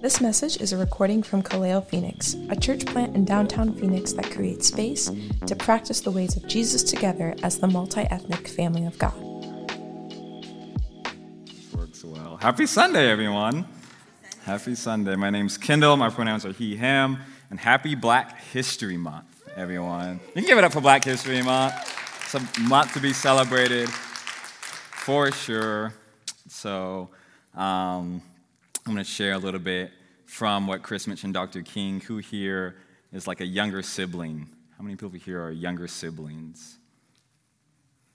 This 0.00 0.20
message 0.20 0.60
is 0.60 0.72
a 0.72 0.76
recording 0.76 1.24
from 1.24 1.42
Kaleo 1.42 1.84
Phoenix, 1.84 2.36
a 2.50 2.56
church 2.56 2.86
plant 2.86 3.16
in 3.16 3.24
downtown 3.24 3.74
Phoenix 3.74 4.12
that 4.12 4.30
creates 4.30 4.68
space 4.68 5.10
to 5.46 5.56
practice 5.56 6.00
the 6.00 6.12
ways 6.12 6.36
of 6.36 6.46
Jesus 6.46 6.84
together 6.84 7.34
as 7.42 7.58
the 7.58 7.66
multi 7.66 8.02
ethnic 8.02 8.46
family 8.46 8.86
of 8.86 8.96
God. 8.96 9.20
Works 11.74 12.04
well. 12.04 12.36
Happy 12.36 12.66
Sunday, 12.66 13.10
everyone. 13.10 13.66
Happy 14.44 14.76
Sunday. 14.76 15.16
My 15.16 15.30
name's 15.30 15.58
Kendall. 15.58 15.96
My 15.96 16.10
pronouns 16.10 16.46
are 16.46 16.52
he, 16.52 16.76
him. 16.76 17.18
And 17.50 17.58
happy 17.58 17.94
Black 17.94 18.40
History 18.40 18.96
Month, 18.96 19.42
everyone. 19.56 20.20
You 20.28 20.42
can 20.42 20.44
give 20.44 20.58
it 20.58 20.64
up 20.64 20.72
for 20.72 20.80
Black 20.80 21.02
History 21.02 21.42
Month. 21.42 21.74
It's 22.22 22.34
a 22.34 22.60
month 22.60 22.94
to 22.94 23.00
be 23.00 23.12
celebrated, 23.12 23.88
for 23.88 25.32
sure. 25.32 25.92
So, 26.46 27.10
um, 27.54 28.22
I'm 28.86 28.94
going 28.94 28.98
to 28.98 29.04
share 29.04 29.32
a 29.32 29.38
little 29.38 29.60
bit 29.60 29.90
from 30.26 30.66
what 30.66 30.82
Chris 30.82 31.06
mentioned, 31.06 31.34
Dr. 31.34 31.62
King. 31.62 32.00
Who 32.00 32.18
here 32.18 32.76
is 33.12 33.26
like 33.26 33.40
a 33.40 33.46
younger 33.46 33.82
sibling? 33.82 34.48
How 34.76 34.84
many 34.84 34.96
people 34.96 35.10
here 35.18 35.42
are 35.42 35.50
younger 35.50 35.88
siblings? 35.88 36.78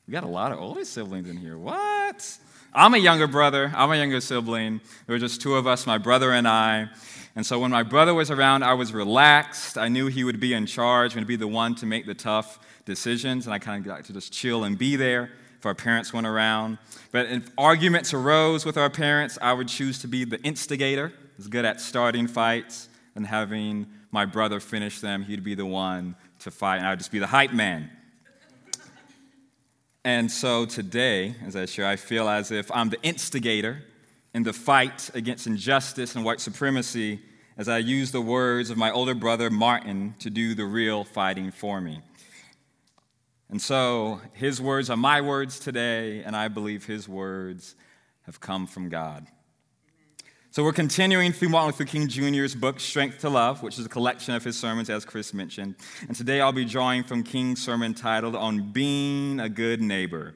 We 0.08 0.12
got 0.12 0.24
a 0.24 0.28
lot 0.28 0.52
of 0.52 0.60
older 0.60 0.86
siblings 0.86 1.30
in 1.30 1.38
here. 1.38 1.58
What? 1.58 2.38
I'm 2.74 2.94
a 2.94 2.98
younger 2.98 3.28
brother. 3.28 3.72
I'm 3.76 3.92
a 3.92 3.96
younger 3.96 4.20
sibling. 4.20 4.82
There 5.06 5.16
were 5.16 5.20
just 5.20 5.42
two 5.42 5.56
of 5.56 5.68
us, 5.68 5.86
my 5.86 5.98
brother 5.98 6.32
and 6.32 6.48
I. 6.48 6.90
And 7.36 7.46
so 7.46 7.60
when 7.60 7.72
my 7.72 7.84
brother 7.84 8.14
was 8.14 8.32
around, 8.32 8.64
I 8.64 8.74
was 8.74 8.94
relaxed. 8.94 9.78
I 9.78 9.88
knew 9.88 10.08
he 10.08 10.24
would 10.24 10.40
be 10.40 10.54
in 10.54 10.66
charge 10.66 11.16
and 11.16 11.26
be 11.26 11.36
the 11.36 11.48
one 11.48 11.76
to 11.76 11.86
make 11.86 12.06
the 12.06 12.14
tough 12.14 12.60
decisions. 12.86 13.46
And 13.46 13.54
I 13.54 13.60
kind 13.60 13.80
of 13.80 13.86
got 13.86 14.06
to 14.06 14.14
just 14.14 14.34
chill 14.34 14.64
and 14.64 14.78
be 14.78 14.96
there 14.96 15.32
if 15.64 15.66
our 15.66 15.74
parents 15.74 16.12
went 16.12 16.28
around. 16.28 16.78
But 17.14 17.28
if 17.28 17.50
arguments 17.58 18.14
arose 18.14 18.66
with 18.66 18.78
our 18.78 18.90
parents, 18.90 19.38
I 19.42 19.54
would 19.54 19.70
choose 19.70 19.98
to 20.00 20.10
be 20.10 20.26
the 20.26 20.38
instigator. 20.42 21.14
I 21.16 21.28
was 21.38 21.48
good 21.48 21.64
at 21.64 21.80
starting 21.80 22.28
fights 22.28 22.90
and 23.16 23.26
having 23.26 23.88
my 24.12 24.26
brother 24.26 24.60
finish 24.60 25.00
them. 25.00 25.24
He'd 25.24 25.42
be 25.42 25.56
the 25.56 25.66
one 25.66 26.18
to 26.42 26.52
fight, 26.52 26.80
and 26.80 26.88
I'd 26.88 26.98
just 26.98 27.14
be 27.14 27.20
the 27.20 27.28
hype 27.28 27.54
man. 27.54 27.90
And 30.04 30.30
so 30.30 30.66
today, 30.66 31.36
as 31.46 31.56
I 31.56 31.66
share, 31.66 31.88
I 31.88 31.96
feel 31.96 32.28
as 32.28 32.52
if 32.52 32.70
I'm 32.74 32.90
the 32.90 33.02
instigator 33.02 33.84
in 34.34 34.44
the 34.44 34.52
fight 34.52 35.12
against 35.14 35.48
injustice 35.48 36.14
and 36.14 36.26
white 36.26 36.42
supremacy 36.42 37.22
as 37.58 37.70
I 37.70 37.78
use 37.78 38.12
the 38.12 38.20
words 38.20 38.70
of 38.70 38.76
my 38.76 38.92
older 38.92 39.16
brother 39.16 39.50
Martin 39.50 40.16
to 40.20 40.30
do 40.30 40.56
the 40.56 40.66
real 40.66 41.06
fighting 41.06 41.52
for 41.52 41.80
me. 41.80 42.02
And 43.54 43.62
so 43.62 44.20
his 44.34 44.60
words 44.60 44.90
are 44.90 44.98
my 44.98 45.22
words 45.22 45.60
today, 45.60 46.24
and 46.24 46.36
I 46.36 46.48
believe 46.48 46.86
his 46.86 47.08
words 47.08 47.76
have 48.24 48.40
come 48.40 48.66
from 48.66 48.90
God. 48.90 49.28
So 50.50 50.64
we're 50.64 50.74
continuing 50.74 51.32
through 51.34 51.50
Martin 51.50 51.68
Luther 51.68 51.86
King 51.86 52.08
Jr.'s 52.08 52.56
book, 52.56 52.80
Strength 52.80 53.20
to 53.20 53.30
Love, 53.30 53.62
which 53.62 53.78
is 53.78 53.86
a 53.86 53.90
collection 53.90 54.34
of 54.34 54.44
his 54.44 54.60
sermons, 54.60 54.90
as 54.90 55.06
Chris 55.06 55.36
mentioned. 55.36 55.76
And 56.08 56.18
today 56.18 56.42
I'll 56.42 56.52
be 56.52 56.66
drawing 56.66 57.04
from 57.04 57.22
King's 57.22 57.62
sermon 57.62 57.94
titled 57.94 58.36
On 58.36 58.72
Being 58.72 59.40
a 59.40 59.50
Good 59.50 59.84
Neighbor. 59.84 60.34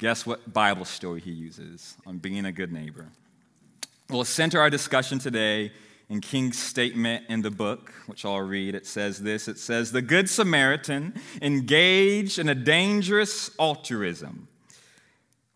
Guess 0.00 0.24
what 0.24 0.50
Bible 0.50 0.86
story 0.86 1.20
he 1.20 1.30
uses 1.30 1.94
on 2.06 2.16
being 2.16 2.46
a 2.46 2.52
good 2.52 2.72
neighbor? 2.72 3.06
We'll 4.08 4.24
center 4.24 4.60
our 4.60 4.70
discussion 4.70 5.18
today 5.18 5.72
in 6.08 6.20
King's 6.20 6.58
statement 6.58 7.24
in 7.28 7.42
the 7.42 7.50
book, 7.50 7.92
which 8.06 8.24
I'll 8.24 8.40
read, 8.40 8.74
it 8.74 8.86
says 8.86 9.22
this 9.22 9.48
it 9.48 9.58
says, 9.58 9.92
The 9.92 10.02
Good 10.02 10.28
Samaritan 10.28 11.14
engaged 11.40 12.38
in 12.38 12.48
a 12.48 12.54
dangerous 12.54 13.50
altruism. 13.58 14.48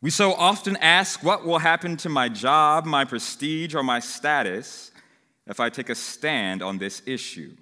We 0.01 0.11
so 0.11 0.33
often 0.35 0.77
ask, 0.77 1.23
What 1.23 1.45
will 1.45 1.59
happen 1.59 1.97
to 1.99 2.09
my 2.09 2.29
job, 2.29 2.87
my 2.87 3.05
prestige, 3.05 3.75
or 3.75 3.83
my 3.83 4.01
status 4.01 4.91
if 5.47 5.61
I 5.61 5.69
take 5.71 5.91
a 5.91 5.95
stand 5.95 6.63
on 6.63 6.79
this 6.79 7.03
issue? 7.05 7.55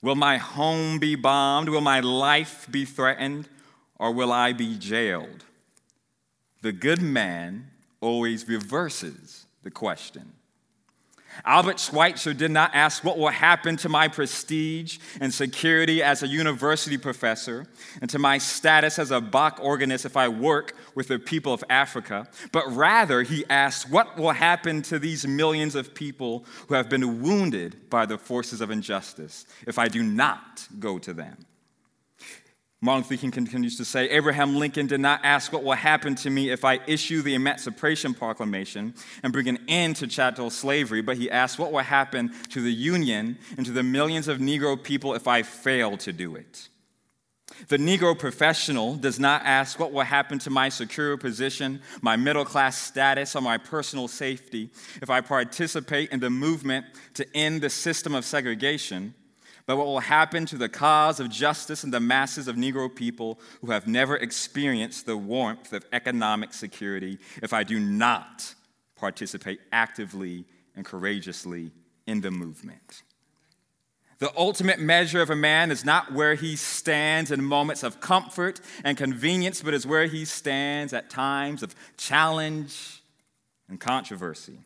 Will 0.00 0.14
my 0.14 0.36
home 0.36 0.98
be 0.98 1.16
bombed? 1.16 1.68
Will 1.68 1.80
my 1.80 2.00
life 2.00 2.68
be 2.70 2.84
threatened? 2.84 3.48
Or 3.96 4.12
will 4.12 4.30
I 4.30 4.52
be 4.52 4.78
jailed? 4.78 5.44
The 6.62 6.72
good 6.72 7.02
man 7.02 7.70
always 8.00 8.46
reverses 8.48 9.46
the 9.64 9.70
question. 9.70 10.32
Albert 11.44 11.80
Schweitzer 11.80 12.34
did 12.34 12.50
not 12.50 12.74
ask 12.74 13.04
what 13.04 13.18
will 13.18 13.28
happen 13.28 13.76
to 13.78 13.88
my 13.88 14.08
prestige 14.08 14.98
and 15.20 15.32
security 15.32 16.02
as 16.02 16.22
a 16.22 16.26
university 16.26 16.98
professor 16.98 17.66
and 18.00 18.10
to 18.10 18.18
my 18.18 18.38
status 18.38 18.98
as 18.98 19.10
a 19.10 19.20
Bach 19.20 19.58
organist 19.60 20.04
if 20.04 20.16
I 20.16 20.28
work 20.28 20.74
with 20.94 21.08
the 21.08 21.18
people 21.18 21.52
of 21.52 21.64
Africa, 21.68 22.28
but 22.52 22.66
rather 22.74 23.22
he 23.22 23.44
asked 23.48 23.90
what 23.90 24.16
will 24.16 24.32
happen 24.32 24.82
to 24.82 24.98
these 24.98 25.26
millions 25.26 25.74
of 25.74 25.94
people 25.94 26.44
who 26.68 26.74
have 26.74 26.88
been 26.88 27.22
wounded 27.22 27.90
by 27.90 28.06
the 28.06 28.18
forces 28.18 28.60
of 28.60 28.70
injustice 28.70 29.46
if 29.66 29.78
I 29.78 29.88
do 29.88 30.02
not 30.02 30.66
go 30.78 30.98
to 30.98 31.12
them. 31.12 31.47
Martin 32.80 33.02
Luther 33.02 33.20
King 33.20 33.30
continues 33.32 33.76
to 33.76 33.84
say 33.84 34.08
Abraham 34.10 34.54
Lincoln 34.56 34.86
did 34.86 35.00
not 35.00 35.20
ask 35.24 35.52
what 35.52 35.64
will 35.64 35.72
happen 35.72 36.14
to 36.14 36.30
me 36.30 36.50
if 36.50 36.64
I 36.64 36.78
issue 36.86 37.22
the 37.22 37.34
Emancipation 37.34 38.14
Proclamation 38.14 38.94
and 39.24 39.32
bring 39.32 39.48
an 39.48 39.58
end 39.66 39.96
to 39.96 40.06
chattel 40.06 40.48
slavery, 40.48 41.02
but 41.02 41.16
he 41.16 41.28
asked 41.28 41.58
what 41.58 41.72
will 41.72 41.80
happen 41.80 42.32
to 42.50 42.60
the 42.60 42.72
Union 42.72 43.36
and 43.56 43.66
to 43.66 43.72
the 43.72 43.82
millions 43.82 44.28
of 44.28 44.38
Negro 44.38 44.80
people 44.80 45.14
if 45.14 45.26
I 45.26 45.42
fail 45.42 45.96
to 45.98 46.12
do 46.12 46.36
it. 46.36 46.68
The 47.66 47.78
Negro 47.78 48.16
professional 48.16 48.94
does 48.94 49.18
not 49.18 49.42
ask 49.44 49.80
what 49.80 49.90
will 49.90 50.02
happen 50.02 50.38
to 50.40 50.50
my 50.50 50.68
secure 50.68 51.16
position, 51.16 51.82
my 52.00 52.14
middle 52.14 52.44
class 52.44 52.78
status, 52.78 53.34
or 53.34 53.42
my 53.42 53.58
personal 53.58 54.06
safety 54.06 54.70
if 55.02 55.10
I 55.10 55.20
participate 55.20 56.12
in 56.12 56.20
the 56.20 56.30
movement 56.30 56.86
to 57.14 57.26
end 57.36 57.60
the 57.60 57.70
system 57.70 58.14
of 58.14 58.24
segregation 58.24 59.14
but 59.68 59.76
what 59.76 59.86
will 59.86 60.00
happen 60.00 60.46
to 60.46 60.56
the 60.56 60.70
cause 60.70 61.20
of 61.20 61.28
justice 61.28 61.84
and 61.84 61.92
the 61.92 62.00
masses 62.00 62.48
of 62.48 62.56
Negro 62.56 62.92
people 62.92 63.38
who 63.60 63.70
have 63.70 63.86
never 63.86 64.16
experienced 64.16 65.04
the 65.04 65.14
warmth 65.14 65.74
of 65.74 65.84
economic 65.92 66.54
security 66.54 67.18
if 67.42 67.52
I 67.52 67.64
do 67.64 67.78
not 67.78 68.54
participate 68.96 69.60
actively 69.70 70.46
and 70.74 70.86
courageously 70.86 71.70
in 72.06 72.22
the 72.22 72.30
movement. 72.30 73.02
The 74.20 74.32
ultimate 74.38 74.80
measure 74.80 75.20
of 75.20 75.28
a 75.28 75.36
man 75.36 75.70
is 75.70 75.84
not 75.84 76.14
where 76.14 76.34
he 76.34 76.56
stands 76.56 77.30
in 77.30 77.44
moments 77.44 77.82
of 77.82 78.00
comfort 78.00 78.62
and 78.84 78.96
convenience, 78.96 79.60
but 79.60 79.74
is 79.74 79.86
where 79.86 80.06
he 80.06 80.24
stands 80.24 80.94
at 80.94 81.10
times 81.10 81.62
of 81.62 81.74
challenge 81.98 83.02
and 83.68 83.78
controversy. 83.78 84.60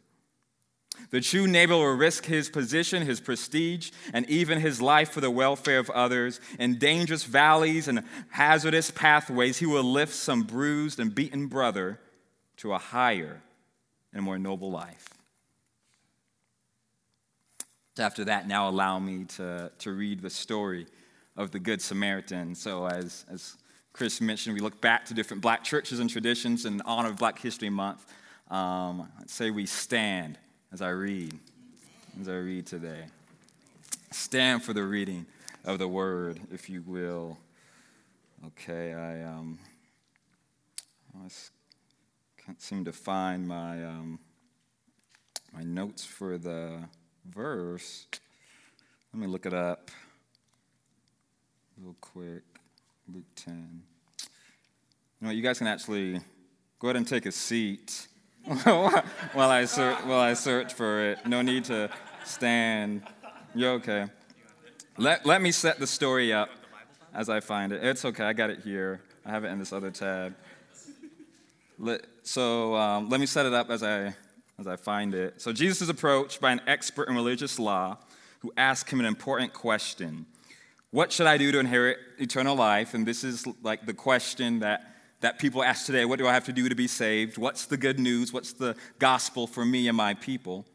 The 1.10 1.20
true 1.20 1.46
neighbor 1.46 1.74
will 1.74 1.94
risk 1.94 2.24
his 2.24 2.48
position, 2.48 3.02
his 3.02 3.20
prestige, 3.20 3.90
and 4.12 4.28
even 4.30 4.60
his 4.60 4.80
life 4.80 5.10
for 5.10 5.20
the 5.20 5.30
welfare 5.30 5.78
of 5.78 5.90
others. 5.90 6.40
In 6.58 6.78
dangerous 6.78 7.24
valleys 7.24 7.88
and 7.88 8.02
hazardous 8.30 8.90
pathways, 8.90 9.58
he 9.58 9.66
will 9.66 9.84
lift 9.84 10.14
some 10.14 10.42
bruised 10.42 10.98
and 10.98 11.14
beaten 11.14 11.48
brother 11.48 11.98
to 12.58 12.72
a 12.72 12.78
higher 12.78 13.42
and 14.12 14.22
more 14.22 14.38
noble 14.38 14.70
life. 14.70 15.08
After 17.98 18.24
that, 18.24 18.48
now 18.48 18.68
allow 18.68 18.98
me 18.98 19.24
to, 19.36 19.70
to 19.80 19.92
read 19.92 20.22
the 20.22 20.30
story 20.30 20.86
of 21.36 21.50
the 21.50 21.58
Good 21.58 21.82
Samaritan. 21.82 22.54
So, 22.54 22.86
as, 22.86 23.26
as 23.30 23.56
Chris 23.92 24.20
mentioned, 24.22 24.54
we 24.54 24.60
look 24.60 24.80
back 24.80 25.04
to 25.06 25.14
different 25.14 25.42
black 25.42 25.62
churches 25.62 25.98
and 25.98 26.08
traditions 26.08 26.64
in 26.64 26.80
honor 26.82 27.10
of 27.10 27.18
Black 27.18 27.38
History 27.38 27.68
Month. 27.68 28.06
Um, 28.50 29.08
say 29.26 29.50
we 29.50 29.66
stand 29.66 30.38
as 30.72 30.80
I 30.80 30.88
read, 30.88 31.38
as 32.20 32.28
I 32.28 32.36
read 32.36 32.66
today. 32.66 33.04
Stand 34.10 34.62
for 34.62 34.72
the 34.72 34.82
reading 34.82 35.26
of 35.64 35.78
the 35.78 35.86
word, 35.86 36.40
if 36.50 36.70
you 36.70 36.82
will. 36.86 37.38
Okay, 38.46 38.94
I 38.94 39.22
um, 39.22 39.58
I 41.14 41.28
can't 42.44 42.60
seem 42.60 42.84
to 42.86 42.92
find 42.92 43.46
my 43.46 43.84
um, 43.84 44.18
my 45.52 45.62
notes 45.62 46.04
for 46.04 46.38
the 46.38 46.84
verse. 47.26 48.06
Let 49.12 49.20
me 49.20 49.26
look 49.26 49.44
it 49.44 49.54
up 49.54 49.90
real 51.76 51.96
quick. 52.00 52.42
Luke 53.12 53.24
10. 53.36 53.82
You 55.20 55.26
know, 55.26 55.32
you 55.32 55.42
guys 55.42 55.58
can 55.58 55.66
actually 55.66 56.20
go 56.78 56.88
ahead 56.88 56.96
and 56.96 57.06
take 57.06 57.26
a 57.26 57.32
seat. 57.32 58.08
While 58.44 59.50
I 59.50 59.64
search 59.64 59.98
while 60.04 60.20
I 60.20 60.34
search 60.34 60.72
for 60.74 61.10
it. 61.10 61.26
No 61.26 61.42
need 61.42 61.64
to 61.66 61.90
stand. 62.24 63.02
You're 63.54 63.72
okay. 63.72 64.06
Let, 64.98 65.24
let 65.24 65.40
me 65.40 65.52
set 65.52 65.78
the 65.78 65.86
story 65.86 66.32
up 66.32 66.50
as 67.14 67.28
I 67.28 67.40
find 67.40 67.72
it. 67.72 67.84
It's 67.84 68.04
okay. 68.04 68.24
I 68.24 68.32
got 68.32 68.50
it 68.50 68.60
here. 68.60 69.00
I 69.24 69.30
have 69.30 69.44
it 69.44 69.48
in 69.48 69.58
this 69.58 69.72
other 69.72 69.90
tab. 69.90 70.34
Let, 71.78 72.02
so 72.22 72.74
um, 72.74 73.08
let 73.08 73.20
me 73.20 73.26
set 73.26 73.46
it 73.46 73.54
up 73.54 73.70
as 73.70 73.82
I 73.82 74.14
as 74.58 74.66
I 74.66 74.76
find 74.76 75.14
it. 75.14 75.40
So 75.40 75.52
Jesus 75.52 75.80
is 75.82 75.88
approached 75.88 76.40
by 76.40 76.52
an 76.52 76.60
expert 76.66 77.08
in 77.08 77.14
religious 77.14 77.58
law 77.58 77.98
who 78.40 78.52
asks 78.56 78.92
him 78.92 79.00
an 79.00 79.06
important 79.06 79.52
question. 79.52 80.26
What 80.90 81.10
should 81.10 81.26
I 81.26 81.38
do 81.38 81.50
to 81.52 81.58
inherit 81.58 81.98
eternal 82.18 82.54
life? 82.54 82.94
And 82.94 83.06
this 83.06 83.24
is 83.24 83.46
like 83.62 83.86
the 83.86 83.94
question 83.94 84.60
that 84.60 84.91
that 85.22 85.38
people 85.38 85.64
ask 85.64 85.86
today 85.86 86.04
what 86.04 86.18
do 86.18 86.26
I 86.26 86.34
have 86.34 86.44
to 86.44 86.52
do 86.52 86.68
to 86.68 86.74
be 86.74 86.86
saved? 86.86 87.38
What's 87.38 87.66
the 87.66 87.76
good 87.76 87.98
news? 87.98 88.32
What's 88.32 88.52
the 88.52 88.76
gospel 88.98 89.46
for 89.46 89.64
me 89.64 89.88
and 89.88 89.96
my 89.96 90.14
people? 90.14 90.66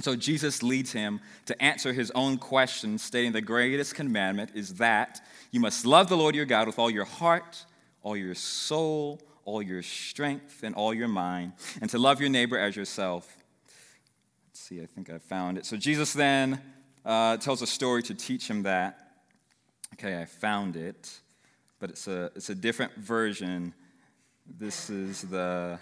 So 0.00 0.14
Jesus 0.14 0.62
leads 0.62 0.92
him 0.92 1.20
to 1.46 1.60
answer 1.60 1.92
his 1.92 2.12
own 2.12 2.38
question, 2.38 2.98
stating 2.98 3.32
the 3.32 3.40
greatest 3.40 3.94
commandment 3.94 4.52
is 4.54 4.74
that 4.74 5.20
you 5.50 5.60
must 5.60 5.84
love 5.84 6.08
the 6.08 6.16
Lord 6.16 6.34
your 6.34 6.44
God 6.44 6.66
with 6.66 6.78
all 6.78 6.90
your 6.90 7.04
heart, 7.04 7.64
all 8.02 8.16
your 8.16 8.34
soul, 8.34 9.20
all 9.44 9.62
your 9.62 9.82
strength, 9.82 10.62
and 10.62 10.74
all 10.74 10.94
your 10.94 11.08
mind, 11.08 11.52
and 11.80 11.90
to 11.90 11.98
love 11.98 12.20
your 12.20 12.30
neighbor 12.30 12.58
as 12.58 12.76
yourself. 12.76 13.36
Let's 14.48 14.60
see, 14.60 14.80
I 14.82 14.86
think 14.86 15.10
I 15.10 15.18
found 15.18 15.58
it. 15.58 15.66
So 15.66 15.76
Jesus 15.76 16.12
then 16.12 16.60
uh, 17.04 17.38
tells 17.38 17.62
a 17.62 17.66
story 17.66 18.02
to 18.04 18.14
teach 18.14 18.48
him 18.48 18.64
that. 18.64 18.98
Okay, 19.94 20.20
I 20.20 20.26
found 20.26 20.76
it, 20.76 21.18
but 21.78 21.90
it's 21.90 22.08
a, 22.08 22.30
it's 22.34 22.50
a 22.50 22.54
different 22.54 22.94
version. 22.96 23.72
This 24.46 24.90
is 24.90 25.22
the 25.22 25.78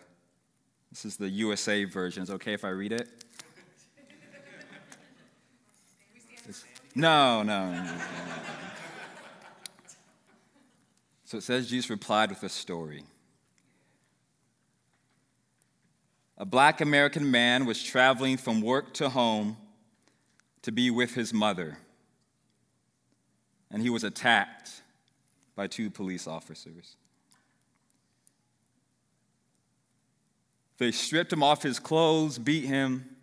this 0.91 1.05
is 1.05 1.17
the 1.17 1.29
USA 1.29 1.85
version. 1.85 2.23
Is 2.23 2.31
it 2.31 2.35
okay 2.35 2.53
if 2.53 2.65
I 2.65 2.69
read 2.71 2.93
it? 2.93 3.09
No, 6.95 7.43
no, 7.43 7.71
no, 7.71 7.85
no. 7.85 7.95
So 11.25 11.39
it 11.39 11.43
says 11.43 11.69
Jesus 11.69 11.91
replied 11.91 12.31
with 12.31 12.43
a 12.45 12.49
story. 12.49 13.03
A 16.39 16.47
black 16.47 16.81
American 16.81 17.31
man 17.31 17.67
was 17.67 17.83
traveling 17.83 18.37
from 18.37 18.63
work 18.63 18.95
to 18.95 19.09
home 19.11 19.57
to 20.63 20.73
be 20.73 20.91
with 20.91 21.15
his 21.15 21.35
mother, 21.35 21.79
and 23.71 23.83
he 23.83 23.91
was 23.91 24.05
attacked 24.05 24.83
by 25.57 25.67
two 25.67 25.91
police 25.91 26.27
officers. 26.27 26.97
They 30.79 30.93
stripped 30.93 31.33
him 31.33 31.43
off 31.43 31.63
his 31.63 31.79
clothes, 31.79 32.39
beat 32.39 32.67
him, 32.67 33.17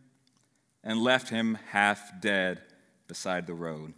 and 0.84 1.00
left 1.00 1.30
him 1.30 1.58
half 1.70 2.20
dead 2.20 2.62
beside 3.08 3.46
the 3.46 3.54
road. 3.54 3.94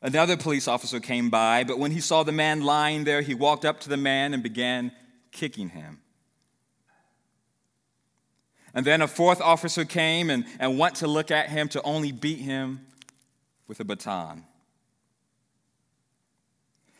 Another 0.00 0.36
police 0.36 0.66
officer 0.66 1.00
came 1.00 1.30
by, 1.30 1.64
but 1.64 1.78
when 1.78 1.90
he 1.90 2.00
saw 2.00 2.22
the 2.22 2.32
man 2.32 2.62
lying 2.62 3.04
there, 3.04 3.22
he 3.22 3.34
walked 3.34 3.64
up 3.64 3.80
to 3.80 3.88
the 3.88 3.96
man 3.96 4.34
and 4.34 4.42
began 4.42 4.92
kicking 5.30 5.68
him. 5.68 6.00
And 8.74 8.86
then 8.86 9.02
a 9.02 9.08
fourth 9.08 9.40
officer 9.40 9.84
came 9.84 10.30
and, 10.30 10.46
and 10.58 10.78
went 10.78 10.96
to 10.96 11.06
look 11.06 11.30
at 11.30 11.50
him 11.50 11.68
to 11.68 11.82
only 11.82 12.10
beat 12.10 12.38
him 12.38 12.86
with 13.68 13.80
a 13.80 13.84
baton. 13.84 14.44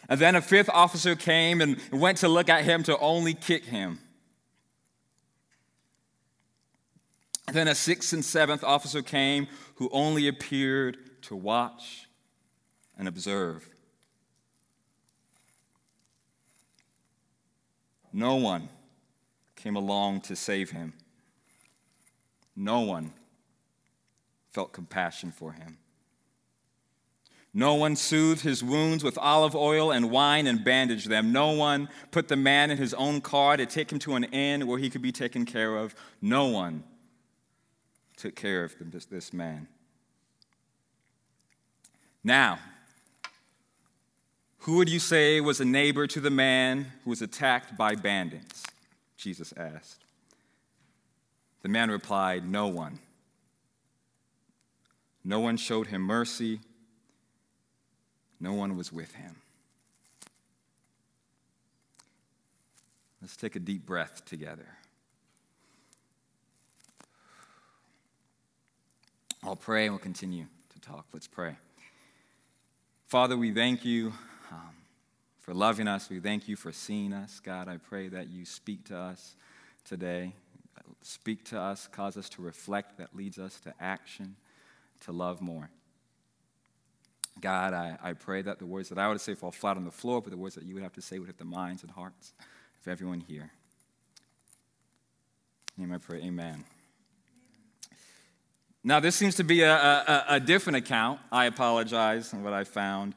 And 0.09 0.21
then 0.21 0.35
a 0.35 0.43
fifth 0.43 0.71
officer 0.71 1.15
came 1.15 1.61
and 1.61 1.79
went 1.93 2.19
to 2.19 2.29
look 2.29 2.49
at 2.49 2.65
him 2.65 2.83
to 2.85 2.99
only 2.99 3.35
kick 3.35 3.65
him. 3.65 3.99
Then 7.53 7.69
a 7.69 7.75
sixth 7.75 8.13
and 8.13 8.25
seventh 8.25 8.65
officer 8.65 9.03
came 9.03 9.47
who 9.77 9.89
only 9.93 10.29
appeared 10.29 10.99
to 11.23 11.37
watch 11.37 12.09
and 12.99 13.07
observe. 13.07 13.69
No 18.13 18.37
one 18.37 18.69
came 19.57 19.77
along 19.77 20.23
to 20.23 20.37
save 20.37 20.71
him. 20.71 20.93
No 22.55 22.81
one 22.81 23.13
felt 24.51 24.73
compassion 24.73 25.33
for 25.33 25.53
him. 25.53 25.79
No 27.55 27.75
one 27.75 27.97
soothed 27.97 28.43
his 28.43 28.65
wounds 28.65 29.05
with 29.05 29.19
olive 29.19 29.55
oil 29.55 29.91
and 29.91 30.11
wine 30.11 30.47
and 30.47 30.65
bandaged 30.65 31.11
them. 31.11 31.33
No 31.33 31.51
one 31.51 31.89
put 32.11 32.29
the 32.29 32.37
man 32.37 32.71
in 32.71 32.79
his 32.79 32.95
own 32.95 33.21
car 33.21 33.59
to 33.59 33.67
take 33.67 33.93
him 33.93 33.99
to 34.01 34.15
an 34.15 34.25
inn 34.25 34.67
where 34.67 34.79
he 34.79 34.89
could 34.89 35.03
be 35.03 35.13
taken 35.13 35.45
care 35.45 35.77
of. 35.77 35.95
No 36.23 36.47
one 36.47 36.83
took 38.17 38.35
care 38.35 38.65
of 38.65 38.75
this, 39.11 39.33
man. 39.33 39.69
Now, 42.25 42.59
who 44.61 44.77
would 44.77 44.89
you 44.89 45.01
say 45.01 45.41
was 45.41 45.61
a 45.61 45.65
neighbor 45.65 46.07
to 46.07 46.21
the 46.21 46.31
man 46.31 46.87
who 47.05 47.11
was 47.11 47.21
attacked 47.21 47.77
by 47.77 47.97
bandits? 47.97 48.65
Jesus 49.17 49.53
asked. 49.57 50.05
The 51.63 51.69
man 51.69 51.91
replied, 51.91 52.49
No 52.49 52.69
one. 52.69 52.99
No 55.25 55.41
one 55.41 55.57
showed 55.57 55.89
him 55.89 56.03
mercy. 56.03 56.61
No 58.43 58.55
one 58.55 58.77
was 58.77 58.93
with 58.93 59.15
him. 59.15 59.37
Let's 63.21 63.37
take 63.37 63.55
a 63.55 63.61
deep 63.61 63.87
breath 63.87 64.25
together. 64.25 64.67
I'll 69.44 69.55
pray 69.55 69.85
and 69.85 69.93
we'll 69.93 70.00
continue 70.00 70.47
to 70.73 70.81
talk. 70.81 71.06
Let's 71.12 71.29
pray. 71.29 71.56
Father, 73.06 73.37
we 73.37 73.53
thank 73.53 73.85
you 73.85 74.12
um, 74.50 74.75
for 75.41 75.55
loving 75.55 75.87
us. 75.87 76.11
We 76.11 76.19
thank 76.19 76.49
you 76.49 76.56
for 76.56 76.73
seeing 76.73 77.12
us. 77.12 77.39
God, 77.39 77.69
I 77.69 77.77
pray 77.77 78.09
that 78.09 78.29
you 78.29 78.44
speak 78.44 78.87
to 78.87 78.97
us 78.99 79.37
today. 79.85 80.33
Speak 81.03 81.44
to 81.47 81.61
us, 81.61 81.87
cause 81.87 82.17
us 82.17 82.29
to 82.31 82.43
reflect, 82.43 82.99
that 82.99 83.15
leads 83.15 83.39
us 83.39 83.61
to 83.61 83.73
action, 83.79 84.35
to 85.03 85.12
love 85.12 85.41
more. 85.41 85.71
God, 87.40 87.73
I, 87.73 87.99
I 88.02 88.12
pray 88.12 88.43
that 88.43 88.58
the 88.58 88.67
words 88.67 88.88
that 88.90 88.99
I 88.99 89.08
would 89.08 89.20
say 89.20 89.34
fall 89.34 89.50
flat 89.50 89.76
on 89.76 89.84
the 89.84 89.90
floor, 89.90 90.20
but 90.20 90.31
the 90.31 90.37
words 90.37 90.55
that 90.55 90.64
you 90.64 90.75
would 90.75 90.82
have 90.82 90.93
to 90.94 91.02
say 91.02 91.19
would 91.19 91.26
hit 91.26 91.38
the 91.38 91.44
minds 91.44 91.82
and 91.82 91.90
hearts 91.90 92.32
of 92.81 92.88
everyone 92.88 93.20
here. 93.20 93.50
Name 95.76 95.93
I 95.93 95.99
pray, 95.99 96.19
amen. 96.19 96.64
Now, 98.84 99.00
this 99.00 99.14
seems 99.14 99.37
to 99.37 99.44
be 99.44 99.62
a, 99.62 99.75
a, 99.75 100.25
a 100.31 100.40
different 100.40 100.76
account. 100.76 101.20
I 101.31 101.46
apologize 101.46 102.34
on 102.34 102.43
what 102.43 102.52
I 102.52 102.64
found. 102.64 103.14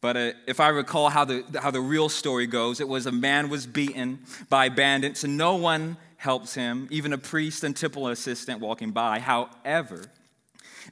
But 0.00 0.16
uh, 0.16 0.32
if 0.46 0.60
I 0.60 0.68
recall 0.68 1.08
how 1.08 1.24
the, 1.24 1.44
how 1.60 1.70
the 1.70 1.80
real 1.80 2.08
story 2.08 2.46
goes, 2.46 2.80
it 2.80 2.88
was 2.88 3.06
a 3.06 3.12
man 3.12 3.48
was 3.48 3.66
beaten 3.66 4.20
by 4.48 4.68
bandits 4.68 5.24
and 5.24 5.36
no 5.36 5.56
one 5.56 5.96
helps 6.16 6.54
him, 6.54 6.86
even 6.90 7.12
a 7.12 7.18
priest 7.18 7.64
and 7.64 7.74
temple 7.74 8.08
assistant 8.08 8.60
walking 8.60 8.90
by. 8.90 9.18
However, 9.20 10.04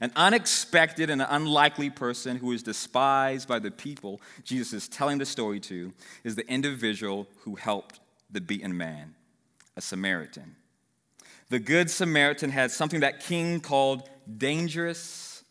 an 0.01 0.11
unexpected 0.15 1.09
and 1.09 1.21
unlikely 1.27 1.89
person 1.89 2.37
who 2.37 2.51
is 2.51 2.63
despised 2.63 3.47
by 3.47 3.59
the 3.59 3.71
people 3.71 4.21
Jesus 4.43 4.73
is 4.73 4.87
telling 4.87 5.17
the 5.17 5.25
story 5.25 5.59
to 5.61 5.93
is 6.23 6.35
the 6.35 6.47
individual 6.49 7.27
who 7.41 7.55
helped 7.55 7.99
the 8.31 8.41
beaten 8.41 8.75
man, 8.77 9.15
a 9.75 9.81
Samaritan 9.81 10.55
the 11.49 11.59
Good 11.59 11.89
Samaritan 11.89 12.51
had 12.51 12.71
something 12.71 12.99
that 12.99 13.21
King 13.21 13.59
called 13.59 14.07
dangerous 14.37 15.43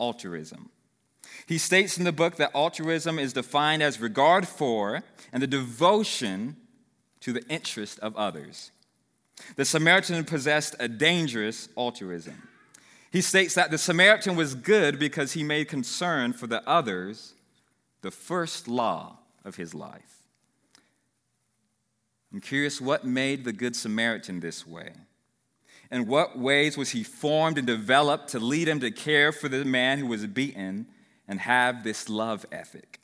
altruism. 0.00 0.70
He 1.46 1.58
states 1.58 1.96
in 1.96 2.04
the 2.04 2.12
book 2.12 2.36
that 2.36 2.54
altruism 2.54 3.18
is 3.18 3.32
defined 3.32 3.82
as 3.82 4.00
regard 4.00 4.46
for 4.46 5.02
and 5.32 5.42
the 5.42 5.46
devotion 5.46 6.56
to 7.20 7.32
the 7.32 7.46
interest 7.48 7.98
of 8.00 8.16
others. 8.16 8.70
The 9.56 9.64
Samaritan 9.64 10.24
possessed 10.24 10.76
a 10.78 10.88
dangerous 10.88 11.68
altruism. 11.76 12.48
He 13.14 13.20
states 13.20 13.54
that 13.54 13.70
the 13.70 13.78
Samaritan 13.78 14.34
was 14.34 14.56
good 14.56 14.98
because 14.98 15.34
he 15.34 15.44
made 15.44 15.68
concern 15.68 16.32
for 16.32 16.48
the 16.48 16.68
others 16.68 17.34
the 18.02 18.10
first 18.10 18.66
law 18.66 19.18
of 19.44 19.54
his 19.54 19.72
life. 19.72 20.26
I'm 22.32 22.40
curious 22.40 22.80
what 22.80 23.04
made 23.04 23.44
the 23.44 23.52
Good 23.52 23.76
Samaritan 23.76 24.40
this 24.40 24.66
way. 24.66 24.94
In 25.92 26.08
what 26.08 26.36
ways 26.36 26.76
was 26.76 26.90
he 26.90 27.04
formed 27.04 27.56
and 27.56 27.68
developed 27.68 28.30
to 28.30 28.40
lead 28.40 28.66
him 28.66 28.80
to 28.80 28.90
care 28.90 29.30
for 29.30 29.48
the 29.48 29.64
man 29.64 30.00
who 30.00 30.06
was 30.06 30.26
beaten 30.26 30.88
and 31.28 31.38
have 31.38 31.84
this 31.84 32.08
love 32.08 32.44
ethic? 32.50 32.98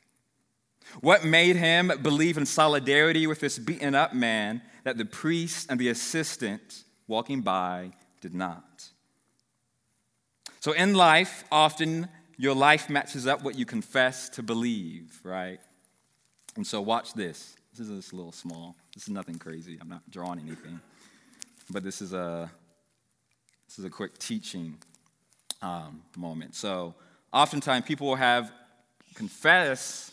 What 1.01 1.25
made 1.25 1.55
him 1.55 1.93
believe 2.03 2.37
in 2.37 2.47
solidarity 2.47 3.29
with 3.29 3.39
this 3.39 3.61
beaten 3.61 3.95
up 3.95 4.13
man 4.13 4.61
that 4.83 4.99
the 4.99 5.05
priest 5.05 5.71
and 5.71 5.79
the 5.79 5.91
assistant 5.91 6.83
walking 7.07 7.43
by 7.43 7.93
did 8.21 8.35
not? 8.35 8.70
So, 10.61 10.73
in 10.73 10.93
life, 10.93 11.45
often 11.51 12.07
your 12.37 12.55
life 12.55 12.91
matches 12.91 13.27
up 13.27 13.43
what 13.43 13.55
you 13.55 13.65
confess 13.65 14.29
to 14.31 14.43
believe, 14.43 15.19
right? 15.25 15.59
And 16.55 16.67
so, 16.67 16.83
watch 16.83 17.15
this. 17.15 17.57
This 17.73 17.89
is 17.89 17.97
just 17.97 18.13
a 18.13 18.17
little 18.17 18.33
small. 18.33 18.77
This 18.95 19.05
is 19.05 19.09
nothing 19.09 19.39
crazy. 19.39 19.79
I'm 19.81 19.89
not 19.89 20.03
drawing 20.11 20.39
anything. 20.39 20.79
But 21.71 21.83
this 21.83 22.03
is 22.03 22.13
a 22.13 22.51
this 23.69 23.79
is 23.79 23.87
a 23.87 23.91
quick 23.91 24.19
teaching 24.19 24.77
um, 25.63 26.03
moment. 26.15 26.55
So, 26.55 26.95
oftentimes 27.33 27.87
people 27.87 28.09
will 28.09 28.17
have 28.17 28.53
confess. 29.15 30.13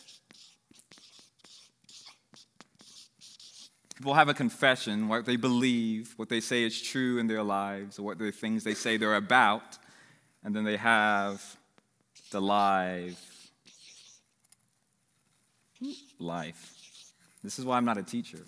People 3.96 4.14
have 4.14 4.30
a 4.30 4.34
confession, 4.34 5.08
what 5.08 5.26
they 5.26 5.36
believe, 5.36 6.14
what 6.16 6.30
they 6.30 6.40
say 6.40 6.62
is 6.62 6.80
true 6.80 7.18
in 7.18 7.26
their 7.26 7.42
lives, 7.42 7.98
or 7.98 8.04
what 8.04 8.18
the 8.18 8.30
things 8.30 8.64
they 8.64 8.72
say 8.72 8.96
they're 8.96 9.16
about, 9.16 9.76
and 10.44 10.54
then 10.54 10.64
they 10.64 10.76
have 10.76 11.42
the 12.30 12.40
live 12.40 13.18
life. 16.18 16.74
This 17.42 17.58
is 17.58 17.64
why 17.64 17.76
I'm 17.76 17.84
not 17.84 17.98
a 17.98 18.02
teacher. 18.02 18.40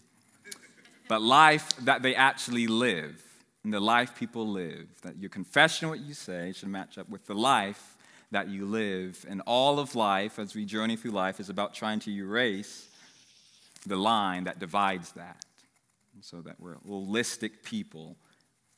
But 1.09 1.23
life 1.23 1.69
that 1.85 2.03
they 2.03 2.15
actually 2.15 2.67
live, 2.67 3.23
and 3.65 3.73
the 3.73 3.81
life 3.81 4.15
people 4.15 4.49
live, 4.49 4.89
that 5.03 5.19
your 5.19 5.31
confession, 5.31 5.89
what 5.89 6.01
you 6.01 6.15
say, 6.15 6.53
should 6.53 6.69
match 6.69 6.99
up 6.99 7.09
with 7.09 7.27
the 7.27 7.35
life 7.35 7.97
that 8.31 8.49
you 8.49 8.65
live. 8.65 9.25
And 9.29 9.43
all 9.47 9.79
of 9.79 9.95
life, 9.95 10.39
as 10.39 10.55
we 10.55 10.65
journey 10.65 10.97
through 10.97 11.11
life, 11.11 11.41
is 11.41 11.49
about 11.49 11.75
trying 11.75 11.99
to 12.01 12.11
erase 12.11 12.89
the 13.87 13.97
line 13.97 14.45
that 14.45 14.59
divides 14.59 15.13
that. 15.13 15.45
So 16.23 16.43
that 16.43 16.61
we're 16.61 16.77
holistic 16.77 17.63
people, 17.65 18.17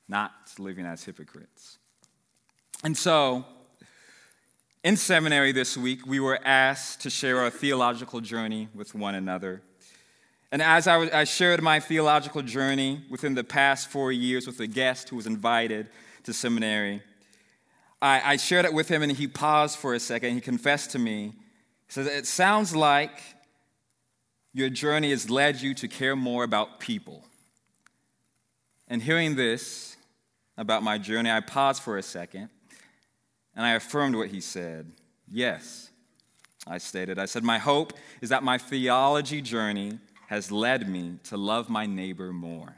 not 0.09 0.33
living 0.59 0.87
as 0.87 1.03
hypocrites. 1.05 1.79
And 2.85 2.97
so, 2.97 3.45
in 4.83 4.97
seminary 4.97 5.53
this 5.53 5.77
week, 5.77 6.05
we 6.05 6.19
were 6.19 6.41
asked 6.45 7.03
to 7.03 7.11
share 7.11 7.39
our 7.39 7.51
theological 7.51 8.21
journey 8.21 8.69
with 8.75 8.93
one 8.93 9.15
another. 9.15 9.63
And 10.51 10.61
as 10.61 10.89
I, 10.89 11.21
I, 11.21 11.25
shared 11.25 11.63
my 11.63 11.79
theological 11.79 12.43
journey 12.43 13.05
within 13.09 13.35
the 13.35 13.45
past 13.45 13.89
four 13.89 14.11
years 14.11 14.49
with 14.49 14.59
a 14.59 14.67
guest 14.67 15.09
who 15.09 15.17
was 15.17 15.27
invited 15.29 15.89
to 16.25 16.33
seminary, 16.33 17.03
I, 18.03 18.33
I 18.33 18.37
shared 18.37 18.65
it 18.65 18.75
with 18.75 18.89
him 18.89 19.03
and 19.03 19.13
he 19.13 19.29
paused 19.29 19.79
for 19.79 19.95
a 19.95 20.01
second. 20.01 20.35
He 20.35 20.41
confessed 20.41 20.91
to 20.91 20.99
me. 20.99 21.33
He 21.87 21.93
says, 21.93 22.09
It 22.09 22.27
sounds 22.27 22.75
like 22.75 23.23
your 24.53 24.69
journey 24.69 25.11
has 25.11 25.31
led 25.31 25.63
you 25.63 25.73
to 25.75 25.87
care 25.87 26.17
more 26.17 26.43
about 26.43 26.81
people. 26.81 27.25
And 28.89 29.01
hearing 29.01 29.37
this 29.37 29.97
about 30.59 30.83
my 30.83 30.99
journey, 30.99 31.31
I 31.31 31.41
paused 31.41 31.83
for 31.83 31.97
a 31.97 32.03
second 32.03 32.51
and 33.57 33.65
I 33.67 33.73
affirmed 33.73 34.15
what 34.15 34.29
he 34.29 34.41
said. 34.41 34.91
Yes, 35.31 35.91
I 36.67 36.79
stated. 36.79 37.19
I 37.19 37.27
said, 37.27 37.43
My 37.43 37.59
hope 37.59 37.93
is 38.21 38.29
that 38.31 38.43
my 38.43 38.59
theology 38.59 39.43
journey 39.43 39.99
has 40.29 40.51
led 40.51 40.89
me 40.89 41.19
to 41.25 41.37
love 41.37 41.69
my 41.69 41.87
neighbor 41.87 42.33
more. 42.33 42.75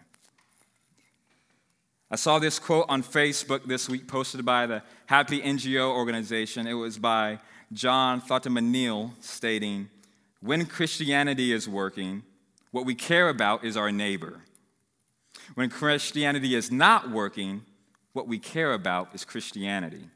I 2.10 2.16
saw 2.16 2.38
this 2.38 2.58
quote 2.58 2.86
on 2.88 3.02
Facebook 3.02 3.64
this 3.64 3.88
week 3.88 4.06
posted 4.06 4.44
by 4.44 4.66
the 4.66 4.82
Happy 5.06 5.40
NGO 5.40 5.90
organization. 5.90 6.66
It 6.66 6.74
was 6.74 6.98
by 6.98 7.40
John 7.72 8.20
Thatamanil 8.20 9.12
stating, 9.20 9.88
When 10.40 10.66
Christianity 10.66 11.52
is 11.52 11.68
working, 11.68 12.22
what 12.70 12.86
we 12.86 12.94
care 12.94 13.28
about 13.28 13.64
is 13.64 13.76
our 13.76 13.90
neighbor. 13.90 14.40
When 15.54 15.70
Christianity 15.70 16.54
is 16.54 16.70
not 16.70 17.10
working, 17.10 17.62
what 18.12 18.28
we 18.28 18.38
care 18.38 18.72
about 18.72 19.14
is 19.14 19.24
Christianity. 19.24 20.08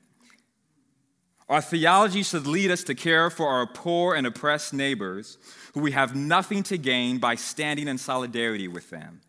Our 1.49 1.62
theology 1.62 2.23
should 2.23 2.47
lead 2.47 2.71
us 2.71 2.85
to 2.85 2.95
care 2.95 3.31
for 3.31 3.49
our 3.49 3.67
poor 3.67 4.14
and 4.14 4.26
oppressed 4.26 4.75
neighbors 4.75 5.38
who 5.73 5.81
we 5.81 5.93
have 5.93 6.14
nothing 6.14 6.62
to 6.64 6.76
gain 6.76 7.19
by 7.19 7.37
standing 7.37 7.88
in 7.88 7.97
solidarity 7.97 8.69
with 8.69 8.90
them. 8.90 9.23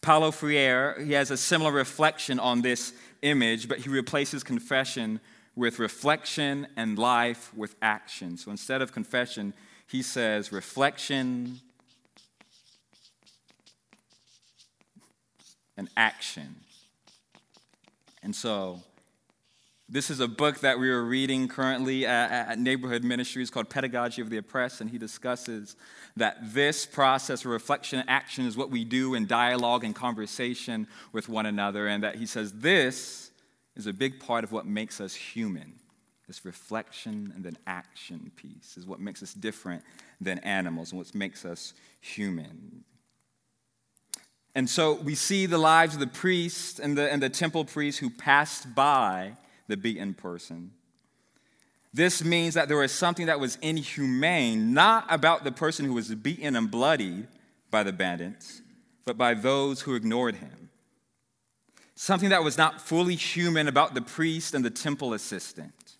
Paulo 0.00 0.30
Freire, 0.30 1.02
he 1.02 1.14
has 1.14 1.30
a 1.30 1.36
similar 1.36 1.72
reflection 1.72 2.38
on 2.38 2.62
this 2.62 2.92
image, 3.22 3.68
but 3.68 3.78
he 3.78 3.88
replaces 3.88 4.44
confession 4.44 5.18
with 5.56 5.78
reflection 5.78 6.66
and 6.76 6.98
life 6.98 7.52
with 7.54 7.74
action. 7.80 8.36
So 8.36 8.50
instead 8.50 8.82
of 8.82 8.92
confession, 8.92 9.54
he 9.88 10.02
says 10.02 10.52
reflection 10.52 11.60
and 15.76 15.88
action. 15.96 16.56
And 18.22 18.34
so 18.34 18.82
this 19.88 20.08
is 20.08 20.20
a 20.20 20.28
book 20.28 20.60
that 20.60 20.78
we 20.78 20.88
are 20.88 21.02
reading 21.02 21.46
currently 21.46 22.06
at, 22.06 22.48
at, 22.48 22.58
Neighborhood 22.58 23.04
Ministries 23.04 23.50
called 23.50 23.68
Pedagogy 23.68 24.22
of 24.22 24.30
the 24.30 24.38
Oppressed, 24.38 24.80
and 24.80 24.88
he 24.88 24.96
discusses 24.96 25.76
that 26.16 26.38
this 26.54 26.86
process 26.86 27.44
of 27.44 27.50
reflection 27.50 27.98
and 27.98 28.08
action 28.08 28.46
is 28.46 28.56
what 28.56 28.70
we 28.70 28.84
do 28.84 29.14
in 29.14 29.26
dialogue 29.26 29.84
and 29.84 29.94
conversation 29.94 30.86
with 31.12 31.28
one 31.28 31.44
another, 31.44 31.86
and 31.86 32.02
that 32.02 32.16
he 32.16 32.24
says 32.24 32.52
this 32.52 33.30
is 33.76 33.86
a 33.86 33.92
big 33.92 34.20
part 34.20 34.42
of 34.42 34.52
what 34.52 34.64
makes 34.64 35.00
us 35.00 35.14
human. 35.14 35.74
This 36.26 36.46
reflection 36.46 37.32
and 37.36 37.44
then 37.44 37.58
action 37.66 38.32
piece 38.36 38.78
is 38.78 38.86
what 38.86 39.00
makes 39.00 39.22
us 39.22 39.34
different 39.34 39.82
than 40.18 40.38
animals 40.38 40.92
and 40.92 40.98
what 40.98 41.14
makes 41.14 41.44
us 41.44 41.74
human. 42.00 42.84
And 44.54 44.70
so 44.70 44.94
we 44.94 45.14
see 45.14 45.44
the 45.44 45.58
lives 45.58 45.92
of 45.94 46.00
the 46.00 46.06
priests 46.06 46.78
and 46.78 46.96
the, 46.96 47.12
and 47.12 47.22
the 47.22 47.28
temple 47.28 47.66
priests 47.66 48.00
who 48.00 48.08
passed 48.08 48.74
by 48.74 49.36
the 49.66 49.76
beaten 49.76 50.14
person. 50.14 50.72
This 51.92 52.24
means 52.24 52.54
that 52.54 52.68
there 52.68 52.76
was 52.76 52.92
something 52.92 53.26
that 53.26 53.38
was 53.38 53.56
inhumane, 53.62 54.74
not 54.74 55.06
about 55.08 55.44
the 55.44 55.52
person 55.52 55.84
who 55.84 55.94
was 55.94 56.12
beaten 56.14 56.56
and 56.56 56.70
bloodied 56.70 57.28
by 57.70 57.84
the 57.84 57.92
bandits, 57.92 58.62
but 59.04 59.16
by 59.16 59.34
those 59.34 59.82
who 59.82 59.94
ignored 59.94 60.36
him. 60.36 60.70
Something 61.94 62.30
that 62.30 62.42
was 62.42 62.58
not 62.58 62.80
fully 62.80 63.14
human 63.14 63.68
about 63.68 63.94
the 63.94 64.02
priest 64.02 64.54
and 64.54 64.64
the 64.64 64.70
temple 64.70 65.14
assistant. 65.14 65.96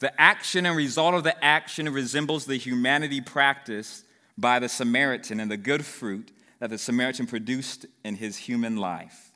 The 0.00 0.18
action 0.20 0.64
and 0.64 0.76
result 0.76 1.14
of 1.14 1.24
the 1.24 1.44
action 1.44 1.90
resembles 1.92 2.46
the 2.46 2.56
humanity 2.56 3.20
practiced 3.20 4.04
by 4.38 4.58
the 4.58 4.68
Samaritan 4.68 5.40
and 5.40 5.50
the 5.50 5.56
good 5.58 5.84
fruit 5.84 6.32
that 6.58 6.70
the 6.70 6.78
Samaritan 6.78 7.26
produced 7.26 7.84
in 8.02 8.16
his 8.16 8.36
human 8.36 8.78
life. 8.78 9.33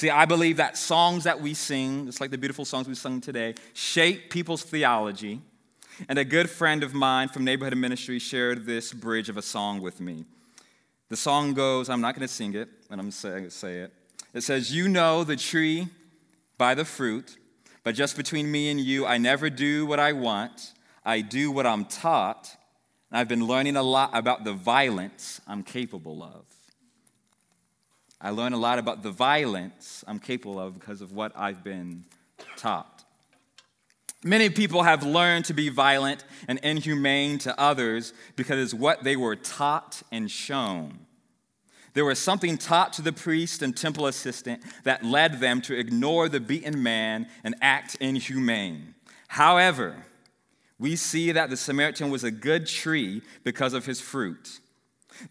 See, 0.00 0.08
I 0.08 0.24
believe 0.24 0.56
that 0.56 0.78
songs 0.78 1.24
that 1.24 1.42
we 1.42 1.52
sing, 1.52 2.06
just 2.06 2.22
like 2.22 2.30
the 2.30 2.38
beautiful 2.38 2.64
songs 2.64 2.88
we 2.88 2.94
sung 2.94 3.20
today, 3.20 3.54
shape 3.74 4.30
people's 4.30 4.62
theology. 4.62 5.42
And 6.08 6.18
a 6.18 6.24
good 6.24 6.48
friend 6.48 6.82
of 6.82 6.94
mine 6.94 7.28
from 7.28 7.44
Neighborhood 7.44 7.76
Ministry 7.76 8.18
shared 8.18 8.64
this 8.64 8.94
bridge 8.94 9.28
of 9.28 9.36
a 9.36 9.42
song 9.42 9.82
with 9.82 10.00
me. 10.00 10.24
The 11.10 11.18
song 11.18 11.52
goes, 11.52 11.90
I'm 11.90 12.00
not 12.00 12.14
going 12.14 12.26
to 12.26 12.32
sing 12.32 12.54
it, 12.54 12.70
but 12.88 12.94
I'm 12.98 13.10
going 13.10 13.44
to 13.44 13.50
say 13.50 13.80
it. 13.80 13.92
It 14.32 14.40
says, 14.40 14.74
You 14.74 14.88
know 14.88 15.22
the 15.22 15.36
tree 15.36 15.88
by 16.56 16.74
the 16.74 16.86
fruit, 16.86 17.36
but 17.84 17.94
just 17.94 18.16
between 18.16 18.50
me 18.50 18.70
and 18.70 18.80
you, 18.80 19.04
I 19.04 19.18
never 19.18 19.50
do 19.50 19.84
what 19.84 20.00
I 20.00 20.14
want. 20.14 20.72
I 21.04 21.20
do 21.20 21.50
what 21.50 21.66
I'm 21.66 21.84
taught. 21.84 22.56
And 23.10 23.18
I've 23.18 23.28
been 23.28 23.46
learning 23.46 23.76
a 23.76 23.82
lot 23.82 24.12
about 24.14 24.44
the 24.44 24.54
violence 24.54 25.42
I'm 25.46 25.62
capable 25.62 26.22
of. 26.22 26.49
I 28.20 28.30
learn 28.30 28.52
a 28.52 28.58
lot 28.58 28.78
about 28.78 29.02
the 29.02 29.10
violence 29.10 30.04
I'm 30.06 30.18
capable 30.18 30.60
of 30.60 30.74
because 30.78 31.00
of 31.00 31.12
what 31.12 31.32
I've 31.34 31.64
been 31.64 32.04
taught. 32.56 33.04
Many 34.22 34.50
people 34.50 34.82
have 34.82 35.02
learned 35.02 35.46
to 35.46 35.54
be 35.54 35.70
violent 35.70 36.24
and 36.46 36.58
inhumane 36.58 37.38
to 37.38 37.58
others 37.58 38.12
because 38.36 38.58
it's 38.58 38.74
what 38.74 39.02
they 39.02 39.16
were 39.16 39.36
taught 39.36 40.02
and 40.12 40.30
shown. 40.30 40.98
There 41.94 42.04
was 42.04 42.18
something 42.18 42.58
taught 42.58 42.92
to 42.94 43.02
the 43.02 43.12
priest 43.12 43.62
and 43.62 43.74
temple 43.74 44.06
assistant 44.06 44.62
that 44.84 45.02
led 45.02 45.40
them 45.40 45.62
to 45.62 45.78
ignore 45.78 46.28
the 46.28 46.38
beaten 46.38 46.82
man 46.82 47.26
and 47.42 47.56
act 47.62 47.96
inhumane. 47.96 48.94
However, 49.28 50.04
we 50.78 50.96
see 50.96 51.32
that 51.32 51.50
the 51.50 51.56
Samaritan 51.56 52.10
was 52.10 52.22
a 52.22 52.30
good 52.30 52.66
tree 52.66 53.22
because 53.42 53.72
of 53.72 53.86
his 53.86 54.00
fruit. 54.00 54.60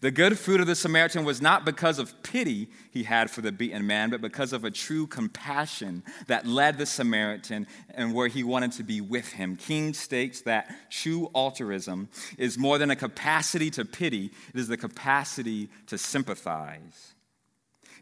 The 0.00 0.10
good 0.10 0.38
fruit 0.38 0.60
of 0.60 0.66
the 0.66 0.74
Samaritan 0.74 1.24
was 1.24 1.42
not 1.42 1.64
because 1.64 1.98
of 1.98 2.22
pity 2.22 2.68
he 2.90 3.02
had 3.02 3.30
for 3.30 3.40
the 3.40 3.52
beaten 3.52 3.86
man, 3.86 4.10
but 4.10 4.20
because 4.20 4.52
of 4.52 4.64
a 4.64 4.70
true 4.70 5.06
compassion 5.06 6.02
that 6.26 6.46
led 6.46 6.78
the 6.78 6.86
Samaritan 6.86 7.66
and 7.90 8.14
where 8.14 8.28
he 8.28 8.44
wanted 8.44 8.72
to 8.72 8.82
be 8.82 9.00
with 9.00 9.32
him. 9.32 9.56
King 9.56 9.92
states 9.94 10.42
that 10.42 10.90
true 10.90 11.30
altruism 11.34 12.08
is 12.38 12.56
more 12.56 12.78
than 12.78 12.90
a 12.90 12.96
capacity 12.96 13.70
to 13.70 13.84
pity, 13.84 14.30
it 14.54 14.60
is 14.60 14.68
the 14.68 14.76
capacity 14.76 15.68
to 15.86 15.98
sympathize. 15.98 17.14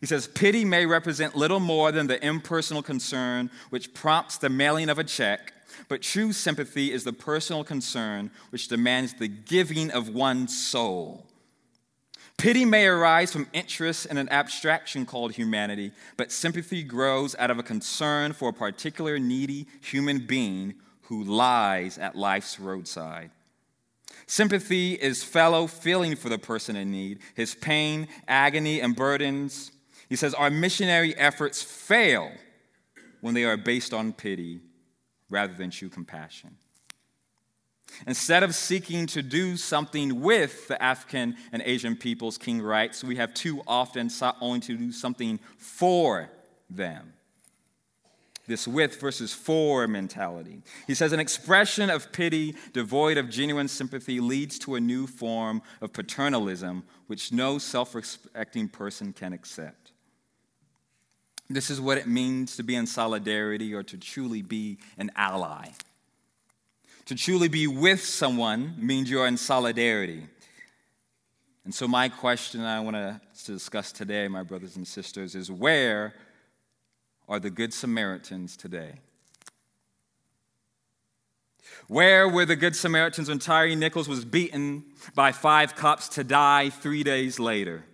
He 0.00 0.06
says, 0.06 0.28
Pity 0.28 0.64
may 0.64 0.86
represent 0.86 1.36
little 1.36 1.60
more 1.60 1.90
than 1.90 2.06
the 2.06 2.24
impersonal 2.24 2.82
concern 2.82 3.50
which 3.70 3.94
prompts 3.94 4.38
the 4.38 4.48
mailing 4.48 4.88
of 4.88 4.98
a 4.98 5.04
check, 5.04 5.52
but 5.88 6.02
true 6.02 6.32
sympathy 6.32 6.92
is 6.92 7.04
the 7.04 7.12
personal 7.12 7.64
concern 7.64 8.30
which 8.50 8.68
demands 8.68 9.14
the 9.14 9.28
giving 9.28 9.90
of 9.90 10.08
one's 10.08 10.56
soul. 10.56 11.26
Pity 12.38 12.64
may 12.64 12.86
arise 12.86 13.32
from 13.32 13.48
interest 13.52 14.06
in 14.06 14.16
an 14.16 14.28
abstraction 14.28 15.04
called 15.04 15.32
humanity, 15.32 15.90
but 16.16 16.30
sympathy 16.30 16.84
grows 16.84 17.34
out 17.36 17.50
of 17.50 17.58
a 17.58 17.64
concern 17.64 18.32
for 18.32 18.50
a 18.50 18.52
particular 18.52 19.18
needy 19.18 19.66
human 19.80 20.24
being 20.24 20.74
who 21.02 21.24
lies 21.24 21.98
at 21.98 22.14
life's 22.14 22.60
roadside. 22.60 23.32
Sympathy 24.28 24.92
is 24.92 25.24
fellow 25.24 25.66
feeling 25.66 26.14
for 26.14 26.28
the 26.28 26.38
person 26.38 26.76
in 26.76 26.92
need, 26.92 27.18
his 27.34 27.56
pain, 27.56 28.06
agony, 28.28 28.80
and 28.80 28.94
burdens. 28.94 29.72
He 30.08 30.14
says, 30.14 30.32
Our 30.32 30.50
missionary 30.50 31.16
efforts 31.16 31.60
fail 31.60 32.30
when 33.20 33.34
they 33.34 33.44
are 33.44 33.56
based 33.56 33.92
on 33.92 34.12
pity 34.12 34.60
rather 35.28 35.54
than 35.54 35.70
true 35.70 35.88
compassion. 35.88 36.56
Instead 38.06 38.42
of 38.42 38.54
seeking 38.54 39.06
to 39.06 39.22
do 39.22 39.56
something 39.56 40.20
with 40.20 40.68
the 40.68 40.80
African 40.82 41.36
and 41.52 41.62
Asian 41.64 41.96
peoples, 41.96 42.38
King 42.38 42.62
writes, 42.62 43.02
we 43.02 43.16
have 43.16 43.34
too 43.34 43.62
often 43.66 44.10
sought 44.10 44.36
only 44.40 44.60
to 44.60 44.76
do 44.76 44.92
something 44.92 45.40
for 45.56 46.30
them. 46.70 47.12
this 48.46 48.66
with 48.66 48.98
versus 48.98 49.34
for 49.34 49.86
mentality. 49.86 50.62
He 50.86 50.94
says 50.94 51.12
an 51.12 51.20
expression 51.20 51.90
of 51.90 52.12
pity 52.12 52.56
devoid 52.72 53.18
of 53.18 53.28
genuine 53.28 53.68
sympathy 53.68 54.20
leads 54.20 54.58
to 54.60 54.74
a 54.76 54.80
new 54.80 55.06
form 55.06 55.60
of 55.82 55.92
paternalism 55.92 56.82
which 57.08 57.30
no 57.30 57.58
self 57.58 57.94
respecting 57.94 58.68
person 58.68 59.12
can 59.12 59.34
accept. 59.34 59.92
This 61.50 61.68
is 61.68 61.80
what 61.80 61.98
it 61.98 62.06
means 62.06 62.56
to 62.56 62.62
be 62.62 62.74
in 62.74 62.86
solidarity 62.86 63.74
or 63.74 63.82
to 63.82 63.98
truly 63.98 64.42
be 64.42 64.78
an 64.96 65.10
ally. 65.16 65.68
To 67.08 67.14
truly 67.14 67.48
be 67.48 67.66
with 67.66 68.04
someone 68.04 68.74
means 68.76 69.08
you 69.08 69.20
are 69.20 69.26
in 69.26 69.38
solidarity. 69.38 70.26
And 71.64 71.74
so, 71.74 71.88
my 71.88 72.10
question 72.10 72.60
I 72.60 72.80
want 72.80 72.96
to 72.96 73.18
discuss 73.46 73.92
today, 73.92 74.28
my 74.28 74.42
brothers 74.42 74.76
and 74.76 74.86
sisters, 74.86 75.34
is 75.34 75.50
where 75.50 76.12
are 77.26 77.40
the 77.40 77.48
Good 77.48 77.72
Samaritans 77.72 78.58
today? 78.58 79.00
Where 81.86 82.28
were 82.28 82.44
the 82.44 82.56
Good 82.56 82.76
Samaritans 82.76 83.30
when 83.30 83.38
Tyre 83.38 83.74
Nichols 83.74 84.06
was 84.06 84.26
beaten 84.26 84.84
by 85.14 85.32
five 85.32 85.76
cops 85.76 86.10
to 86.10 86.24
die 86.24 86.68
three 86.68 87.04
days 87.04 87.40
later? 87.40 87.84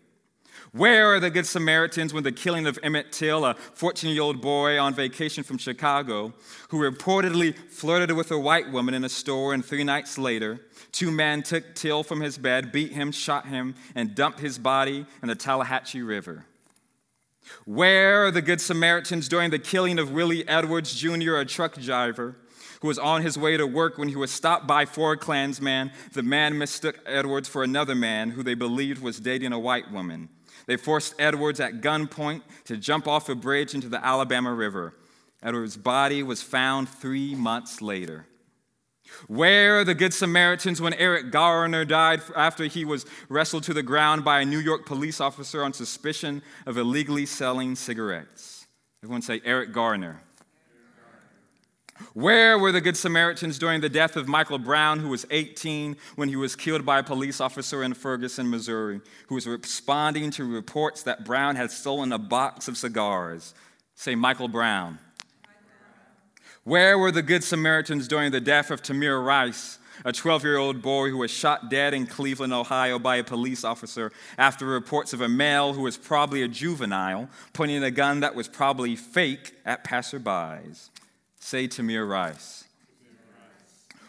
Where 0.75 1.15
are 1.15 1.21
the 1.21 1.31
Good 1.31 1.47
Samaritans 1.47 2.13
when 2.13 2.25
the 2.25 2.33
killing 2.33 2.67
of 2.67 2.81
Emmett 2.83 3.13
Till, 3.13 3.45
a 3.45 3.55
14 3.55 4.13
year 4.13 4.23
old 4.23 4.41
boy 4.41 4.77
on 4.77 4.93
vacation 4.93 5.45
from 5.45 5.57
Chicago, 5.57 6.35
who 6.71 6.81
reportedly 6.81 7.57
flirted 7.57 8.11
with 8.11 8.33
a 8.33 8.39
white 8.41 8.73
woman 8.73 8.93
in 8.93 9.05
a 9.05 9.09
store, 9.09 9.55
and 9.55 9.65
three 9.65 9.85
nights 9.85 10.19
later, 10.19 10.59
two 10.91 11.13
men 11.13 11.45
took 11.45 11.77
Till 11.77 12.03
from 12.03 12.21
his 12.21 12.39
bed, 12.39 12.73
beat 12.73 12.91
him, 12.91 13.13
shot 13.13 13.47
him, 13.47 13.77
and 13.95 14.17
dumped 14.17 14.41
his 14.41 14.59
body 14.59 15.07
in 15.23 15.29
the 15.29 15.37
Tallahatchie 15.37 16.03
River? 16.03 16.45
Where 17.65 18.27
are 18.27 18.33
the 18.33 18.43
Good 18.43 18.61
Samaritans 18.61 19.29
during 19.29 19.51
the 19.51 19.61
killing 19.61 20.01
of 20.01 20.11
Willie 20.11 20.49
Edwards 20.49 20.93
Jr., 20.93 21.37
a 21.37 21.45
truck 21.45 21.81
driver 21.81 22.35
who 22.81 22.89
was 22.89 22.99
on 22.99 23.23
his 23.23 23.39
way 23.39 23.57
to 23.57 23.65
work 23.65 23.97
when 23.97 24.09
he 24.09 24.17
was 24.17 24.33
stopped 24.33 24.67
by 24.67 24.87
four 24.87 25.17
Klansmen? 25.17 25.93
The 26.15 26.25
man 26.25 26.59
mistook 26.59 26.99
Edwards 27.07 27.49
for 27.49 27.63
another 27.63 27.95
man 27.95 28.31
who 28.31 28.43
they 28.43 28.55
believed 28.55 29.01
was 29.01 29.21
dating 29.21 29.53
a 29.53 29.59
white 29.61 29.93
woman. 29.93 30.31
They 30.67 30.77
forced 30.77 31.15
Edwards 31.19 31.61
at 31.61 31.81
gunpoint 31.81 32.43
to 32.65 32.77
jump 32.77 33.07
off 33.07 33.29
a 33.29 33.35
bridge 33.35 33.75
into 33.75 33.89
the 33.89 34.05
Alabama 34.05 34.53
River. 34.53 34.95
Edwards' 35.43 35.77
body 35.77 36.23
was 36.23 36.43
found 36.43 36.89
three 36.89 37.35
months 37.35 37.83
later. 37.83 38.27
Where 39.27 39.81
are 39.81 39.85
the 39.85 39.95
Good 39.95 40.15
Samaritans 40.15 40.81
when 40.81 40.95
Eric 40.95 41.31
Garner 41.31 41.85
died 41.85 42.23
after 42.35 42.65
he 42.65 42.85
was 42.85 43.05
wrestled 43.29 43.63
to 43.65 43.75
the 43.75 43.83
ground 43.83 44.25
by 44.25 44.41
a 44.41 44.45
New 44.45 44.59
York 44.59 44.87
police 44.87 45.21
officer 45.21 45.63
on 45.63 45.73
suspicion 45.73 46.43
of 46.67 46.79
illegally 46.79 47.27
selling 47.27 47.77
cigarettes? 47.77 48.67
Everyone 49.03 49.23
say 49.23 49.43
Eric 49.45 49.73
Garner. 49.73 50.23
Where 52.13 52.59
were 52.59 52.73
the 52.73 52.81
Good 52.81 52.97
Samaritans 52.97 53.59
during 53.59 53.81
the 53.81 53.89
death 53.89 54.17
of 54.17 54.29
Michael 54.29 54.59
Brown, 54.59 54.99
who 54.99 55.09
was 55.09 55.27
18 55.31 55.97
when 56.17 56.29
he 56.29 56.37
was 56.37 56.57
killed 56.57 56.85
by 56.85 56.99
a 56.99 57.03
police 57.03 57.41
officer 57.41 57.83
in 57.83 57.95
Ferguson, 57.95 58.51
Missouri, 58.51 59.01
who 59.29 59.35
was 59.35 59.47
responding 59.47 60.31
to 60.33 60.45
reports 60.45 61.03
that 61.05 61.25
Brown 61.25 61.57
had 61.57 61.71
stolen 61.71 62.13
a 62.13 62.19
box 62.19 62.69
of 62.69 62.77
cigars? 62.77 63.55
Say 63.95 64.15
Michael 64.15 64.49
Brown. 64.49 64.99
Where 66.65 66.99
were 66.99 67.13
the 67.13 67.23
Good 67.23 67.45
Samaritans 67.45 68.09
during 68.09 68.33
the 68.33 68.41
death 68.41 68.71
of 68.71 68.83
Tamir 68.83 69.25
Rice, 69.25 69.79
a 70.05 70.13
12 70.13 70.45
year 70.45 70.57
old 70.57 70.83
boy 70.83 71.11
who 71.11 71.19
was 71.19 71.31
shot 71.31 71.71
dead 71.71 71.95
in 71.95 72.07
Cleveland, 72.07 72.53
Ohio 72.53 72.99
by 72.99 73.17
a 73.17 73.25
police 73.25 73.65
officer 73.65 74.11
after 74.39 74.67
reports 74.67 75.13
of 75.13 75.21
a 75.21 75.29
male 75.29 75.75
who 75.75 75.83
was 75.83 75.97
probably 75.97 76.43
a 76.43 76.49
juvenile 76.49 77.29
pointing 77.53 77.85
a 77.85 77.91
gun 77.91 78.21
that 78.21 78.35
was 78.35 78.49
probably 78.49 78.97
fake 78.97 79.55
at 79.65 79.85
passerbys? 79.85 80.89
Say 81.45 81.69
Tamir 81.69 82.09
Rice. 82.09 82.65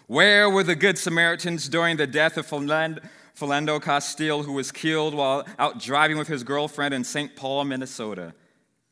Where 0.08 0.50
were 0.50 0.63
the 0.63 0.74
Good 0.74 0.98
Samaritans 0.98 1.68
during 1.68 1.98
the 1.98 2.08
death 2.08 2.38
of 2.38 2.48
Philando 2.48 3.82
Castile, 3.82 4.44
who 4.44 4.54
was 4.54 4.72
killed 4.72 5.13
while 5.13 5.46
out 5.60 5.82
driving 5.82 6.18
with 6.18 6.30
his 6.30 6.46
girlfriend 6.46 6.94
in 6.94 7.04
St. 7.04 7.36
Paul, 7.36 7.65
Minnesota? 7.65 8.34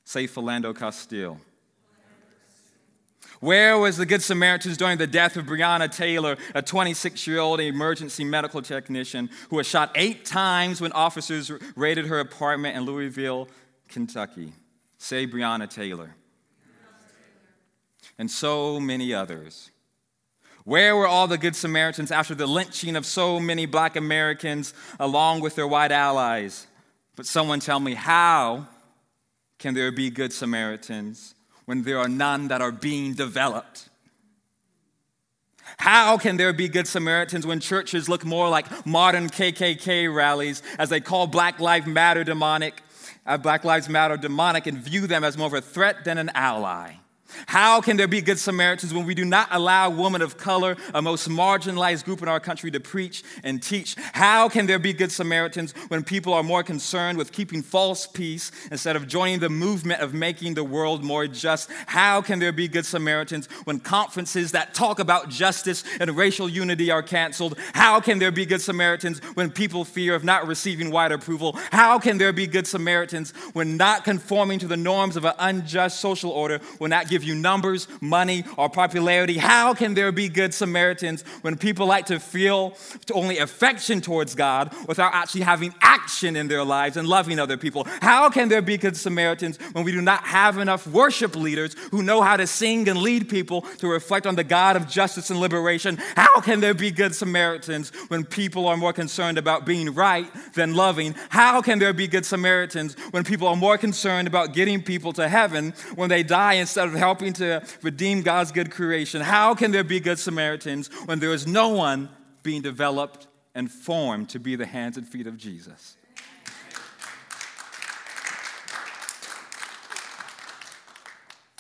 Say 0.04 0.28
Philando 0.28 0.78
Castile. 0.78 1.39
Where 3.39 3.78
was 3.78 3.96
the 3.96 4.06
Good 4.06 4.22
Samaritans 4.22 4.76
during 4.76 4.98
the 4.98 5.08
death 5.08 5.38
of 5.38 5.46
Breonna 5.46 5.89
Taylor, 5.89 6.36
a 6.54 6.62
26 6.62 7.26
year 7.26 7.39
old 7.39 7.62
emergency 7.62 8.26
medical 8.26 8.62
technician 8.62 9.30
who 9.52 9.56
was 9.56 9.67
shot 9.67 9.89
eight 9.96 10.26
times 10.26 10.82
when 10.82 10.91
officers 10.91 11.50
raided 11.78 12.08
her 12.08 12.20
apartment 12.20 12.76
in 12.76 12.84
Louisville, 12.84 13.48
Kentucky? 13.88 14.52
Say 14.98 15.28
Breonna 15.28 15.70
Taylor. 15.70 16.17
And 18.17 18.30
so 18.30 18.80
many 18.80 19.13
others. 19.13 19.71
Where 20.65 20.95
were 20.95 21.08
all 21.08 21.28
the 21.28 21.38
Good 21.38 21.56
Samaritans 21.56 22.12
after 22.12 22.36
the 22.36 22.47
lynching 22.47 22.95
of 22.95 23.06
so 23.06 23.39
many 23.39 23.65
black 23.65 23.95
Americans 23.95 24.73
along 24.99 25.41
with 25.41 25.56
their 25.56 25.67
white 25.67 25.91
allies? 25.91 26.67
But 27.15 27.26
someone 27.26 27.60
tell 27.60 27.80
me, 27.80 27.95
how 27.95 28.67
can 29.60 29.73
there 29.73 29.91
be 29.91 30.10
Good 30.10 30.32
Samaritans 30.32 31.36
when 31.65 31.84
there 31.84 31.99
are 31.99 32.08
none 32.08 32.47
that 32.47 32.62
are 32.62 32.71
being 32.71 33.13
developed? 33.13 33.89
How 35.78 36.17
can 36.17 36.38
there 36.38 36.54
be 36.54 36.67
good 36.67 36.88
Samaritans 36.88 37.45
when 37.47 37.60
churches 37.60 38.08
look 38.08 38.26
more 38.26 38.49
like 38.49 38.86
modern 38.86 39.30
KKK 39.30 40.13
rallies 40.13 40.62
as 40.78 40.89
they 40.89 40.99
call 40.99 41.28
Black 41.28 41.60
Lives 41.60 41.88
Matter 41.88 42.23
demonic, 42.23 42.82
uh, 43.26 43.38
Black 43.38 43.63
Lives 43.63 43.89
Matter 43.89 44.17
demonic 44.17 44.67
and 44.67 44.78
view 44.78 45.08
them 45.08 45.23
as 45.23 45.38
more 45.38 45.47
of 45.47 45.54
a 45.54 45.62
threat 45.62 46.06
than 46.06 46.17
an 46.17 46.30
ally? 46.36 46.93
How 47.48 47.82
can 47.82 47.98
there 47.98 48.08
be 48.08 48.22
good 48.22 48.39
Samaritans 48.39 48.93
when 48.93 49.06
we 49.06 49.15
do 49.15 49.26
not 49.26 49.48
allow 49.52 49.89
women 49.89 50.22
of 50.22 50.38
color, 50.38 50.78
a 50.93 51.02
most 51.02 51.30
marginalized 51.30 52.06
group 52.06 52.22
in 52.22 52.28
our 52.28 52.39
country, 52.39 52.72
to 52.72 52.80
preach 52.80 53.24
and 53.43 53.62
teach? 53.62 53.96
How 54.13 54.50
can 54.50 54.67
there 54.67 54.80
be 54.80 54.93
good 54.93 55.12
Samaritans 55.12 55.74
when 55.88 56.04
people 56.04 56.34
are 56.34 56.43
more 56.43 56.63
concerned 56.63 57.17
with 57.17 57.32
keeping 57.32 57.62
false 57.62 58.08
peace 58.08 58.52
instead 58.72 58.96
of 58.96 59.08
joining 59.08 59.39
the 59.39 59.50
movement 59.50 60.02
of 60.02 60.13
making 60.13 60.54
the 60.54 60.63
world 60.63 61.04
more 61.04 61.28
just? 61.28 61.69
How 61.88 62.22
can 62.22 62.39
there 62.39 62.52
be 62.52 62.67
good 62.67 62.86
Samaritans 62.86 63.48
when 63.65 63.80
conferences 63.80 64.52
that 64.52 64.74
talk 64.74 65.00
about 65.00 65.30
justice 65.30 65.84
and 66.00 66.15
racial 66.15 66.50
unity 66.50 66.91
are 66.91 67.04
canceled? 67.04 67.58
How 67.74 68.00
can 68.00 68.19
there 68.19 68.32
be 68.32 68.46
good 68.46 68.62
Samaritans 68.62 69.19
when 69.36 69.52
people 69.52 69.86
fear 69.86 70.15
of 70.15 70.24
not 70.24 70.48
receiving 70.48 70.91
white 70.91 71.12
approval? 71.12 71.58
How 71.72 72.00
can 72.00 72.17
there 72.17 72.34
be 72.34 72.48
good 72.48 72.67
Samaritans 72.67 73.32
when 73.54 73.78
not 73.78 74.04
conforming 74.04 74.60
to 74.60 74.67
the 74.67 74.78
norms 74.78 75.15
of 75.15 75.26
an 75.26 75.34
unjust 75.39 76.00
social 76.00 76.32
order 76.32 76.60
will 76.80 76.89
not 76.89 77.10
give 77.10 77.23
give 77.24 77.36
you 77.36 77.42
numbers, 77.42 77.88
money, 78.02 78.44
or 78.58 78.70
popularity. 78.70 79.38
How 79.38 79.74
can 79.74 79.94
there 79.94 80.12
be 80.12 80.28
good 80.28 80.54
Samaritans 80.54 81.22
when 81.42 81.58
people 81.58 81.86
like 81.86 82.08
to 82.08 82.20
feel 82.20 82.76
only 83.14 83.38
affection 83.38 84.02
towards 84.02 84.36
God 84.36 84.76
without 84.88 85.14
actually 85.14 85.42
having 85.42 85.74
action 85.82 86.36
in 86.36 86.48
their 86.48 86.64
lives 86.64 86.98
and 86.98 87.08
loving 87.08 87.40
other 87.40 87.56
people? 87.56 87.86
How 88.02 88.30
can 88.30 88.50
there 88.50 88.62
be 88.62 88.78
good 88.78 88.98
Samaritans 88.98 89.58
when 89.72 89.86
we 89.86 89.92
do 89.92 90.02
not 90.02 90.24
have 90.24 90.58
enough 90.58 90.86
worship 90.86 91.36
leaders 91.36 91.76
who 91.92 92.04
know 92.04 92.22
how 92.22 92.36
to 92.36 92.46
sing 92.46 92.90
and 92.90 93.00
lead 93.00 93.30
people 93.30 93.62
to 93.78 93.88
reflect 93.88 94.28
on 94.28 94.36
the 94.36 94.44
God 94.44 94.76
of 94.76 94.88
justice 94.88 95.30
and 95.30 95.40
liberation? 95.40 95.98
How 96.16 96.42
can 96.42 96.60
there 96.60 96.74
be 96.74 96.92
good 96.92 97.16
Samaritans 97.16 97.92
when 98.10 98.26
people 98.26 98.68
are 98.68 98.76
more 98.76 98.94
concerned 98.94 99.38
about 99.38 99.66
being 99.66 99.94
right 99.94 100.28
than 100.54 100.76
loving? 100.76 101.16
How 101.30 101.62
can 101.62 101.80
there 101.80 101.94
be 101.94 102.08
good 102.08 102.26
Samaritans 102.26 102.96
when 103.12 103.24
people 103.24 103.48
are 103.48 103.56
more 103.56 103.78
concerned 103.78 104.28
about 104.28 104.54
getting 104.54 104.84
people 104.84 105.14
to 105.14 105.30
heaven 105.30 105.74
when 105.96 106.10
they 106.10 106.24
die 106.24 106.56
instead 106.56 106.90
of 106.90 106.94
helping? 106.94 107.12
Helping 107.13 107.34
to 107.34 107.63
redeem 107.84 108.23
God's 108.23 108.52
good 108.52 108.71
creation. 108.71 109.21
How 109.21 109.54
can 109.54 109.69
there 109.69 109.84
be 109.84 109.99
good 109.99 110.17
Samaritans 110.17 110.88
when 111.06 111.19
there 111.19 111.32
is 111.32 111.45
no 111.45 111.69
one 111.69 112.10
being 112.41 112.63
developed 112.63 113.28
and 113.54 113.71
formed 113.71 114.30
to 114.30 114.39
be 114.39 114.56
the 114.56 114.65
hands 114.65 114.97
and 114.97 115.08
feet 115.08 115.28
of 115.28 115.38
Jesus? 115.38 115.95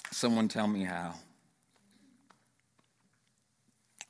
Someone 0.09 0.47
tell 0.47 0.67
me 0.67 0.85
how. 0.85 1.13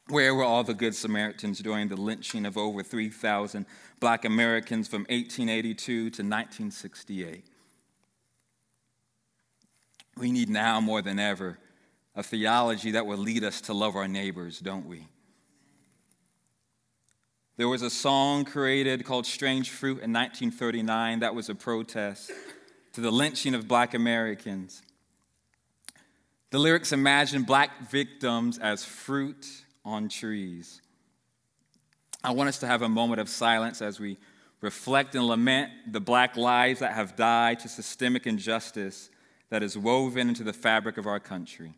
Where 0.08 0.34
were 0.34 0.46
all 0.46 0.64
the 0.64 0.74
Good 0.74 0.96
Samaritans 0.96 1.60
during 1.60 1.90
the 1.90 1.98
lynching 1.98 2.46
of 2.46 2.58
over 2.58 2.84
3,000 2.84 3.66
black 4.00 4.24
Americans 4.24 4.88
from 4.88 5.02
1882 5.10 5.76
to 5.84 6.06
1968? 6.06 7.44
We 10.18 10.32
need 10.32 10.50
now 10.50 10.80
more 10.80 11.02
than 11.02 11.20
ever 11.20 11.58
a 12.16 12.24
theology 12.24 12.92
that 12.92 13.06
will 13.06 13.18
lead 13.18 13.44
us 13.44 13.62
to 13.62 13.74
love 13.74 13.96
our 13.96 14.08
neighbors, 14.08 14.60
don't 14.60 14.86
we? 14.86 15.08
There 17.58 17.68
was 17.68 17.82
a 17.82 17.90
song 17.90 18.46
created 18.46 19.06
called 19.06 19.26
Strange 19.26 19.70
Fruit 19.70 20.02
in 20.02 20.12
1939 20.12 21.20
that 21.20 21.36
was 21.36 21.50
a 21.50 21.56
protest 21.56 22.32
to 22.94 23.02
the 23.02 23.12
lynching 23.12 23.54
of 23.54 23.68
black 23.68 23.94
Americans. 23.94 24.82
The 26.50 26.60
lyrics 26.60 26.92
imagine 26.92 27.44
black 27.44 27.90
victims 27.90 28.60
as 28.60 28.84
fruit 28.86 29.46
on 29.84 30.10
trees. 30.10 30.82
I 32.24 32.32
want 32.32 32.50
us 32.50 32.60
to 32.60 32.68
have 32.68 32.84
a 32.84 32.90
moment 32.90 33.22
of 33.22 33.28
silence 33.28 33.82
as 33.82 34.00
we 34.00 34.18
reflect 34.62 35.14
and 35.16 35.26
lament 35.26 35.72
the 35.92 36.00
black 36.00 36.38
lives 36.38 36.80
that 36.80 36.94
have 36.94 37.16
died 37.16 37.60
to 37.60 37.70
systemic 37.70 38.26
injustice 38.26 39.10
that 39.54 39.62
is 39.62 39.78
woven 39.78 40.30
into 40.30 40.44
the 40.44 40.52
fabric 40.52 40.98
of 40.98 41.06
our 41.06 41.20
country. 41.20 41.76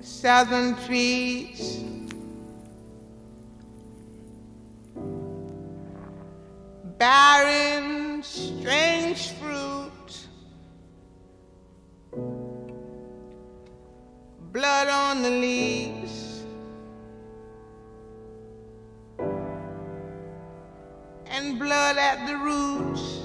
Southern 0.00 0.74
trees, 0.86 1.84
barren, 6.96 8.22
strange 8.22 9.32
fruit, 9.32 10.26
blood 14.50 14.88
on 14.88 15.22
the 15.22 15.30
leaves, 15.30 16.27
blood 21.56 21.96
at 21.96 22.26
the 22.26 22.36
roots. 22.36 23.18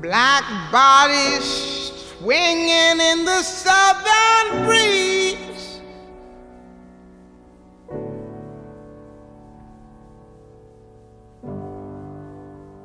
Black 0.00 0.44
bodies 0.70 1.92
swinging 2.18 3.00
in 3.00 3.24
the 3.24 3.42
southern 3.42 4.66
breeze. 4.66 5.80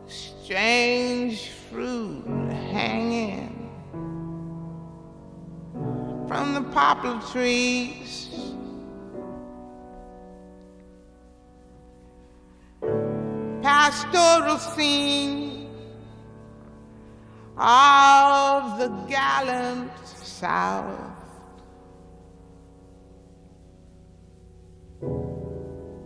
Strange 0.07 1.49
fruit 1.69 2.25
hanging 2.71 3.69
from 6.27 6.53
the 6.53 6.61
poplar 6.71 7.21
trees. 7.31 8.28
Pastoral 13.89 14.59
scene 14.59 15.67
of 17.57 18.77
the 18.77 18.89
gallant 19.09 19.91
South. 20.05 20.95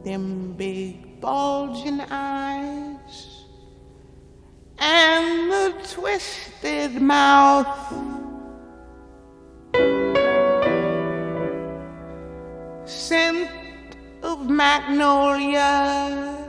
Them 0.06 0.54
big 0.54 1.20
bulging 1.20 2.00
eyes 2.10 3.44
and 4.80 5.52
the 5.52 5.76
twisted 5.94 7.02
mouth. 7.02 7.94
Scent 12.86 13.50
of 14.22 14.50
magnolia, 14.50 16.43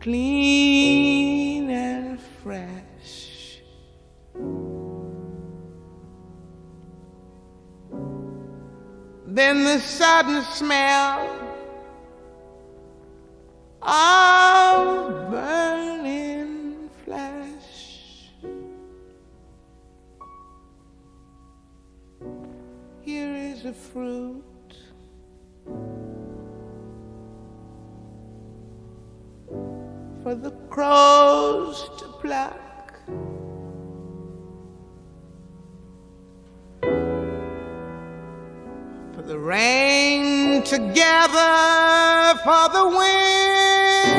clean 0.00 1.70
and 1.70 2.18
fresh. 2.42 3.60
Then 9.26 9.64
the 9.64 9.78
sudden 9.78 10.42
smell 10.42 11.38
of 13.82 15.30
burning 15.30 16.90
flesh. 17.04 18.30
Here 23.02 23.34
is 23.34 23.64
a 23.66 23.72
fruit. 23.72 24.49
For 30.22 30.34
the 30.34 30.50
crows 30.68 31.88
to 31.98 32.04
pluck. 32.20 32.60
For 39.14 39.22
the 39.22 39.38
rain 39.38 40.62
to 40.64 40.78
gather, 40.92 42.38
for 42.44 42.68
the 42.68 42.86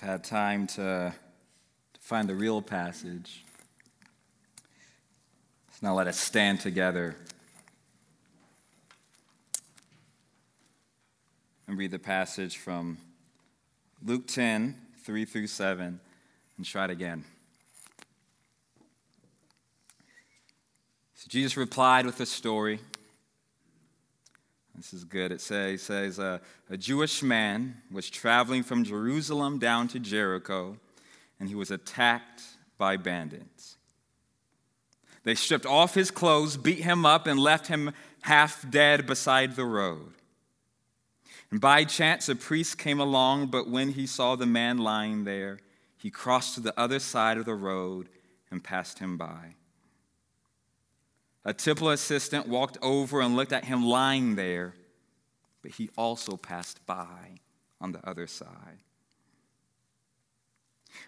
Had 0.10 0.24
time 0.24 0.66
to, 0.66 1.14
to 1.94 2.00
find 2.02 2.28
the 2.28 2.34
real 2.34 2.64
passage. 2.64 3.46
So 5.70 5.78
now 5.84 5.94
let 5.94 6.08
us 6.08 6.20
stand 6.20 6.62
together 6.62 7.16
and 11.68 11.78
read 11.78 11.92
the 11.92 12.00
passage 12.00 12.58
from 12.58 12.98
Luke 14.04 14.26
10, 14.26 14.74
3 15.06 15.26
through 15.26 15.46
7, 15.46 16.00
and 16.58 16.66
try 16.66 16.86
it 16.86 16.90
again. 16.90 17.24
So 21.14 21.28
Jesus 21.28 21.56
replied 21.56 22.08
with 22.08 22.20
a 22.20 22.26
story. 22.26 22.80
This 24.90 25.02
is 25.02 25.06
good. 25.06 25.32
It 25.32 25.40
says, 25.40 25.84
says 25.84 26.18
uh, 26.18 26.40
a 26.68 26.76
Jewish 26.76 27.22
man 27.22 27.76
was 27.92 28.10
traveling 28.10 28.64
from 28.64 28.84
Jerusalem 28.84 29.60
down 29.60 29.88
to 29.90 30.00
Jericho, 30.00 30.78
and 31.40 31.48
he 31.48 31.54
was 31.54 31.70
attacked 31.70 32.42
by 32.80 32.98
bandits. 32.98 33.78
They 35.24 35.36
stripped 35.36 35.68
off 35.68 35.94
his 35.94 36.10
clothes, 36.10 36.58
beat 36.58 36.80
him 36.80 37.06
up, 37.06 37.28
and 37.28 37.40
left 37.40 37.68
him 37.68 37.92
half 38.22 38.68
dead 38.68 39.06
beside 39.06 39.56
the 39.56 39.64
road. 39.64 40.14
And 41.52 41.62
by 41.62 41.84
chance, 41.84 42.28
a 42.28 42.36
priest 42.36 42.80
came 42.80 43.00
along, 43.00 43.48
but 43.48 43.70
when 43.70 43.90
he 43.90 44.08
saw 44.08 44.36
the 44.36 44.48
man 44.48 44.80
lying 44.80 45.24
there, 45.24 45.60
he 45.98 46.10
crossed 46.10 46.56
to 46.56 46.62
the 46.62 46.80
other 46.80 46.98
side 46.98 47.38
of 47.38 47.46
the 47.46 47.54
road 47.54 48.10
and 48.50 48.64
passed 48.64 48.98
him 48.98 49.18
by. 49.18 49.54
A 51.46 51.54
temple 51.54 51.90
assistant 51.90 52.48
walked 52.48 52.78
over 52.82 53.22
and 53.22 53.36
looked 53.36 53.54
at 53.54 53.66
him 53.66 53.86
lying 53.86 54.36
there, 54.36 54.74
but 55.62 55.72
he 55.72 55.90
also 55.98 56.38
passed 56.38 56.86
by 56.86 57.40
on 57.80 57.92
the 57.92 58.08
other 58.08 58.28
side. 58.28 58.80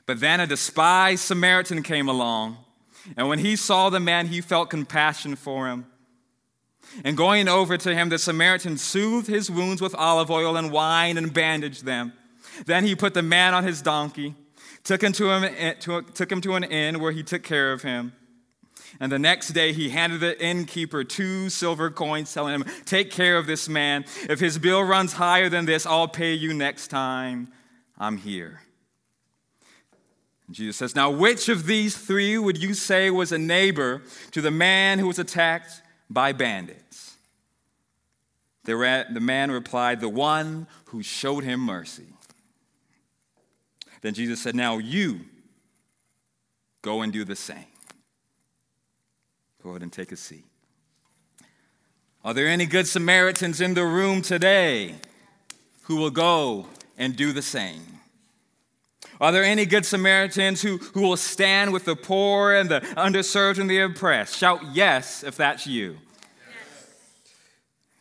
But 0.06 0.20
then 0.20 0.40
a 0.40 0.48
despised 0.48 1.24
Samaritan 1.24 1.84
came 1.84 2.08
along, 2.08 2.58
and 3.18 3.28
when 3.28 3.40
he 3.40 3.56
saw 3.56 3.90
the 3.90 4.00
man, 4.00 4.28
he 4.28 4.42
felt 4.42 4.70
compassion 4.70 5.36
for 5.36 5.68
him. 5.68 5.86
And 7.04 7.16
going 7.16 7.48
over 7.48 7.78
to 7.78 7.96
him, 7.96 8.10
the 8.10 8.18
Samaritan 8.18 8.78
soothed 8.78 9.28
his 9.28 9.50
wounds 9.50 9.82
with 9.82 9.96
olive 9.96 10.32
oil 10.32 10.58
and 10.58 10.72
wine 10.72 11.18
and 11.18 11.34
bandaged 11.34 11.86
them. 11.86 12.14
Then 12.66 12.86
he 12.86 12.96
put 12.96 13.14
the 13.14 13.22
man 13.22 13.54
on 13.54 13.64
his 13.64 13.82
donkey, 13.82 14.36
took 14.84 15.02
him 15.04 15.14
to, 15.14 15.30
him, 15.30 16.06
took 16.14 16.32
him 16.32 16.42
to 16.42 16.56
an 16.56 16.64
inn 16.64 17.00
where 17.00 17.12
he 17.12 17.24
took 17.24 17.44
care 17.44 17.72
of 17.72 17.82
him. 17.82 18.14
And 19.00 19.12
the 19.12 19.20
next 19.20 19.50
day, 19.50 19.74
he 19.74 19.90
handed 19.90 20.20
the 20.20 20.44
innkeeper 20.44 21.04
two 21.04 21.50
silver 21.50 21.90
coins, 21.90 22.34
telling 22.34 22.54
him, 22.54 22.66
Take 22.86 23.12
care 23.12 23.38
of 23.38 23.48
this 23.48 23.70
man. 23.70 24.06
If 24.30 24.40
his 24.40 24.58
bill 24.58 24.84
runs 24.84 25.14
higher 25.14 25.50
than 25.50 25.66
this, 25.66 25.86
I'll 25.86 26.08
pay 26.08 26.34
you 26.34 26.54
next 26.54 26.90
time 26.90 27.52
I'm 27.98 28.18
here. 28.18 28.62
Jesus 30.52 30.78
says, 30.78 30.96
Now, 30.96 31.10
which 31.10 31.50
of 31.50 31.66
these 31.66 31.98
three 31.98 32.38
would 32.38 32.62
you 32.62 32.74
say 32.74 33.10
was 33.10 33.32
a 33.32 33.38
neighbor 33.38 34.02
to 34.32 34.42
the 34.42 34.52
man 34.52 35.00
who 35.00 35.08
was 35.08 35.20
attacked 35.20 35.82
by 36.10 36.34
bandits? 36.34 37.16
The, 38.66 39.06
the 39.12 39.20
man 39.20 39.52
replied, 39.52 40.02
The 40.02 40.10
one 40.10 40.68
who 40.86 41.02
showed 41.02 41.44
him 41.44 41.62
mercy. 41.62 42.08
Then 44.02 44.14
Jesus 44.14 44.42
said, 44.42 44.56
Now 44.56 44.78
you 44.78 45.22
go 46.82 47.02
and 47.02 47.14
do 47.14 47.24
the 47.24 47.36
same. 47.36 47.66
Go 49.64 49.70
ahead 49.72 49.84
and 49.84 49.94
take 49.94 50.12
a 50.12 50.16
seat. 50.16 50.46
Are 52.24 52.34
there 52.34 52.48
any 52.48 52.66
good 52.66 52.88
Samaritans 52.88 53.62
in 53.62 53.74
the 53.74 53.86
room 53.86 54.22
today 54.22 54.96
who 55.84 55.98
will 55.98 56.12
go 56.12 56.68
and 56.98 57.16
do 57.16 57.32
the 57.32 57.42
same? 57.42 57.82
Are 59.20 59.32
there 59.32 59.44
any 59.44 59.68
good 59.68 59.86
Samaritans 59.86 60.62
who, 60.62 60.78
who 60.78 61.02
will 61.02 61.18
stand 61.18 61.74
with 61.74 61.86
the 61.86 61.96
poor 61.96 62.54
and 62.54 62.70
the 62.70 62.82
underserved 62.98 63.60
and 63.60 63.70
the 63.70 63.82
oppressed? 63.82 64.36
Shout 64.36 64.62
yes 64.74 65.24
if 65.24 65.38
that's 65.38 65.68
you. 65.68 65.98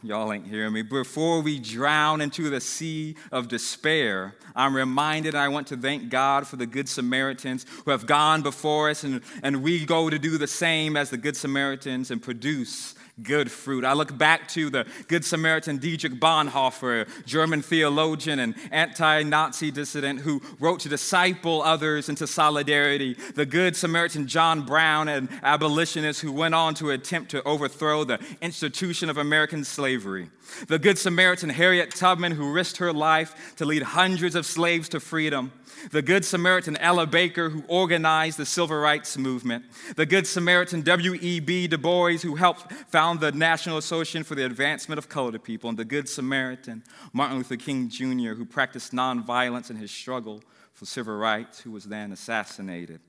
Y'all 0.03 0.33
ain't 0.33 0.47
hearing 0.47 0.73
me. 0.73 0.81
Before 0.81 1.43
we 1.43 1.59
drown 1.59 2.23
into 2.23 2.49
the 2.49 2.61
sea 2.61 3.17
of 3.31 3.49
despair, 3.49 4.35
I'm 4.57 4.75
reminded 4.75 5.35
I 5.35 5.49
want 5.49 5.67
to 5.67 5.77
thank 5.77 6.09
God 6.09 6.47
for 6.47 6.57
the 6.57 6.65
Good 6.65 6.89
Samaritans 6.89 7.67
who 7.85 7.91
have 7.91 8.07
gone 8.07 8.41
before 8.41 8.89
us, 8.89 9.05
and, 9.05 9.21
and 9.43 9.63
we 9.63 9.85
go 9.85 10.09
to 10.09 10.19
do 10.19 10.39
the 10.39 10.47
same 10.47 10.97
as 10.97 11.11
the 11.11 11.19
Good 11.19 11.37
Samaritans 11.37 12.11
and 12.11 12.23
produce 12.23 12.95
good 13.23 13.51
fruit. 13.51 13.85
I 13.85 13.93
look 13.93 14.17
back 14.17 14.49
to 14.49 14.71
the 14.71 14.87
Good 15.09 15.25
Samaritan 15.25 15.79
Dietrich 15.79 16.15
Bonhoeffer, 16.15 17.07
German 17.25 17.63
theologian 17.63 18.39
and 18.39 18.55
anti 18.71 19.23
Nazi 19.23 19.71
dissident 19.71 20.21
who 20.21 20.41
wrote 20.59 20.81
to 20.81 20.89
disciple 20.89 21.63
others 21.63 22.09
into 22.09 22.27
solidarity. 22.27 23.15
The 23.35 23.47
Good 23.47 23.77
Samaritan 23.77 24.27
John 24.27 24.63
Brown, 24.63 25.09
an 25.09 25.29
abolitionist 25.43 26.21
who 26.21 26.33
went 26.33 26.55
on 26.55 26.75
to 26.75 26.91
attempt 26.91 27.31
to 27.33 27.43
overthrow 27.45 28.05
the 28.05 28.19
institution 28.41 29.11
of 29.11 29.19
American 29.19 29.65
slavery. 29.65 30.31
The 30.69 30.79
Good 30.79 30.99
Samaritan 30.99 31.51
Harriet 31.51 31.95
Tubman, 31.95 32.33
who 32.33 32.53
risked 32.53 32.79
her 32.79 32.93
life 32.93 33.55
to 33.57 33.65
lead 33.65 33.83
hundreds 33.83 34.35
of 34.35 34.47
slaves 34.47 34.89
to 34.91 35.01
freedom 35.01 35.53
the 35.91 36.03
Good 36.03 36.25
Samaritan 36.25 36.77
Ella 36.77 37.07
Baker, 37.07 37.51
who 37.51 37.65
organized 37.69 38.39
the 38.39 38.47
civil 38.47 38.77
rights 38.77 39.17
movement, 39.17 39.65
the 39.97 40.07
Good 40.07 40.27
Samaritan 40.27 40.83
W.E.B. 40.83 41.69
Du 41.69 41.79
Bois, 41.79 42.19
who 42.19 42.37
helped 42.37 42.73
found 42.89 43.10
the 43.19 43.33
National 43.33 43.79
Association 43.79 44.25
for 44.25 44.35
the 44.35 44.45
Advancement 44.45 44.99
of 44.99 45.09
Colored 45.09 45.43
People, 45.43 45.69
and 45.71 45.79
the 45.79 45.85
Good 45.85 46.09
Samaritan 46.09 46.85
Martin 47.13 47.39
Luther 47.39 47.57
King 47.57 47.89
Jr., 47.89 48.35
who 48.35 48.45
practiced 48.45 48.93
nonviolence 48.93 49.71
in 49.71 49.77
his 49.77 49.91
struggle 49.91 50.43
for 50.73 50.87
civil 50.87 51.17
rights, 51.17 51.61
who 51.61 51.71
was 51.71 51.85
then 51.85 52.13
assassinated. 52.13 53.01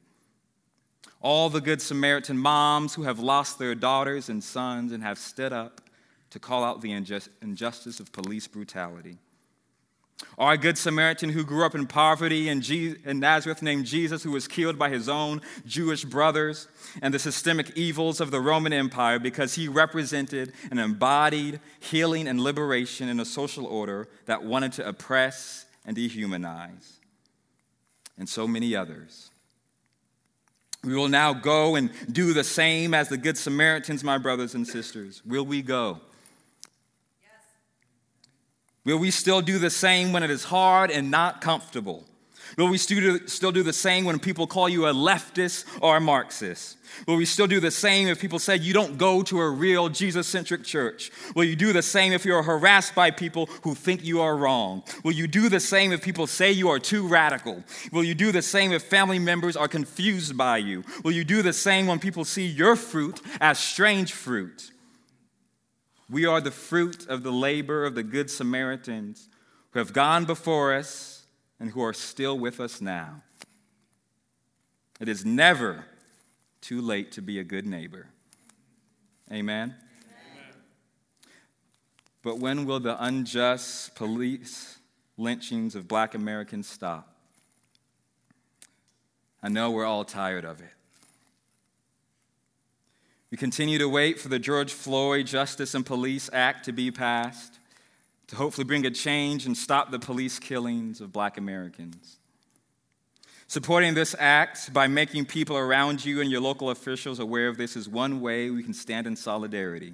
All 1.20 1.50
the 1.50 1.62
Good 1.62 1.82
Samaritan 1.82 2.38
moms 2.38 2.96
who 2.96 3.04
have 3.04 3.20
lost 3.20 3.60
their 3.60 3.76
daughters 3.76 4.30
and 4.30 4.44
sons 4.44 4.92
and 4.92 5.04
have 5.04 5.20
stood 5.20 5.54
up 5.54 5.82
to 6.32 6.40
call 6.40 6.64
out 6.64 6.82
the 6.82 6.92
injustice 6.92 8.00
of 8.00 8.12
police 8.12 8.48
brutality 8.48 9.18
or 10.38 10.54
a 10.54 10.58
good 10.58 10.78
Samaritan 10.78 11.30
who 11.30 11.44
grew 11.44 11.66
up 11.66 11.76
in 11.76 11.88
poverty 11.88 12.50
in, 12.50 12.64
in, 13.06 13.20
Nazareth 13.20 13.62
named 13.62 13.86
Jesus, 13.86 14.24
who 14.24 14.32
was 14.32 14.48
killed 14.48 14.78
by 14.78 14.90
his 14.90 15.10
own 15.10 15.42
Jewish 15.66 16.04
brothers 16.04 16.68
and 17.02 17.14
the 17.14 17.20
systemic 17.20 17.76
evils 17.78 18.20
of 18.22 18.32
the 18.32 18.42
Roman 18.42 18.74
Empire 18.74 19.20
because 19.20 19.56
he 19.56 19.68
represented 19.68 20.54
and 20.70 20.80
embodied 20.80 21.60
healing 21.80 22.28
and 22.28 22.42
liberation 22.42 23.10
in 23.10 23.20
a 23.20 23.26
social 23.26 23.66
order 23.66 24.08
that 24.26 24.44
wanted 24.44 24.74
to 24.74 24.88
oppress 24.88 25.66
and 25.86 25.96
dehumanize. 25.96 26.98
And 28.18 28.28
so 28.30 28.48
many 28.48 28.76
others. 28.76 29.32
We 30.84 30.96
will 30.96 31.10
now 31.10 31.34
go 31.34 31.76
and 31.76 31.92
do 32.12 32.34
the 32.34 32.44
same 32.44 32.94
as 32.94 33.10
the 33.10 33.18
Good 33.18 33.38
Samaritans, 33.38 34.04
my 34.04 34.18
brothers 34.18 34.56
and 34.56 34.68
sisters. 34.68 35.22
Will 35.26 35.46
we 35.46 35.62
go? 35.62 36.02
Will 38.84 38.98
we 38.98 39.12
still 39.12 39.42
do 39.42 39.60
the 39.60 39.70
same 39.70 40.12
when 40.12 40.24
it 40.24 40.32
is 40.32 40.44
hard 40.44 40.90
and 40.90 41.12
not 41.12 41.42
comfortable? 41.42 42.04
Will 42.58 42.68
we 42.68 42.78
still 42.78 43.52
do 43.52 43.64
the 43.64 43.72
same 43.72 44.04
when 44.04 44.20
people 44.20 44.46
call 44.46 44.68
you 44.68 44.88
a 44.88 44.94
leftist 44.94 45.66
or 45.82 45.96
a 45.96 46.02
Marxist? 46.02 46.78
Will 47.08 47.16
we 47.16 47.24
still 47.24 47.48
do 47.48 47.62
the 47.62 47.72
same 47.72 48.10
if 48.10 48.20
people 48.20 48.40
say 48.40 48.58
you 48.58 48.74
don't 48.74 48.98
go 48.98 49.22
to 49.24 49.40
a 49.40 49.50
real 49.50 49.88
Jesus 49.88 50.28
centric 50.28 50.66
church? 50.66 51.12
Will 51.34 51.46
you 51.46 51.56
do 51.56 51.72
the 51.72 51.82
same 51.82 52.12
if 52.12 52.26
you're 52.26 52.44
harassed 52.44 52.94
by 52.94 53.12
people 53.12 53.46
who 53.64 53.74
think 53.74 54.04
you 54.04 54.20
are 54.20 54.36
wrong? 54.36 54.84
Will 55.04 55.14
you 55.14 55.28
do 55.28 55.48
the 55.48 55.62
same 55.62 55.94
if 55.94 56.02
people 56.02 56.28
say 56.28 56.52
you 56.52 56.68
are 56.68 56.80
too 56.80 57.08
radical? 57.08 57.64
Will 57.94 58.04
you 58.04 58.16
do 58.16 58.34
the 58.34 58.42
same 58.42 58.74
if 58.74 58.84
family 58.84 59.20
members 59.20 59.56
are 59.56 59.70
confused 59.70 60.36
by 60.36 60.58
you? 60.58 60.84
Will 61.04 61.14
you 61.14 61.24
do 61.24 61.42
the 61.42 61.54
same 61.54 61.88
when 61.88 62.00
people 62.00 62.26
see 62.26 62.48
your 62.48 62.76
fruit 62.76 63.22
as 63.40 63.60
strange 63.60 64.12
fruit? 64.12 64.71
We 66.12 66.26
are 66.26 66.42
the 66.42 66.52
fruit 66.52 67.08
of 67.08 67.24
the 67.24 67.32
labor 67.32 67.86
of 67.86 67.96
the 67.96 68.04
Good 68.04 68.30
Samaritans 68.30 69.30
who 69.72 69.80
have 69.80 69.94
gone 69.94 70.26
before 70.26 70.74
us 70.74 71.26
and 71.58 71.70
who 71.72 71.82
are 71.82 71.94
still 71.94 72.38
with 72.38 72.60
us 72.60 72.82
now. 72.82 73.24
It 75.00 75.08
is 75.08 75.24
never 75.24 75.86
too 76.60 76.82
late 76.82 77.14
to 77.14 77.22
be 77.22 77.40
a 77.40 77.46
good 77.46 77.66
neighbor. 77.66 78.08
Amen? 79.32 79.74
Amen. 79.74 80.56
But 82.22 82.40
when 82.40 82.66
will 82.66 82.82
the 82.82 83.02
unjust 83.02 83.96
police 83.96 84.80
lynchings 85.18 85.76
of 85.76 85.88
black 85.88 86.14
Americans 86.14 86.68
stop? 86.68 87.16
I 89.42 89.48
know 89.48 89.72
we're 89.72 89.86
all 89.86 90.04
tired 90.04 90.44
of 90.44 90.60
it. 90.60 90.74
We 93.32 93.38
continue 93.38 93.78
to 93.78 93.88
wait 93.88 94.20
for 94.20 94.28
the 94.28 94.40
George 94.40 94.74
Floyd 94.74 95.26
Justice 95.26 95.74
and 95.74 95.86
Police 95.86 96.30
Act 96.34 96.66
to 96.66 96.74
be 96.74 96.92
passed 96.92 97.60
to 98.28 98.36
hopefully 98.36 98.66
bring 98.66 98.86
a 98.86 98.92
change 98.92 99.46
and 99.46 99.58
stop 99.58 99.90
the 99.90 100.00
police 100.00 100.38
killings 100.38 101.00
of 101.00 101.14
black 101.14 101.38
Americans. 101.38 102.18
Supporting 103.48 103.94
this 103.94 104.16
act 104.20 104.72
by 104.74 104.88
making 104.88 105.26
people 105.26 105.58
around 105.58 106.04
you 106.06 106.22
and 106.22 106.30
your 106.30 106.40
local 106.42 106.70
officials 106.70 107.20
aware 107.20 107.48
of 107.48 107.58
this 107.58 107.76
is 107.76 107.90
one 107.90 108.22
way 108.22 108.50
we 108.50 108.64
can 108.64 108.74
stand 108.74 109.08
in 109.08 109.16
solidarity. 109.16 109.94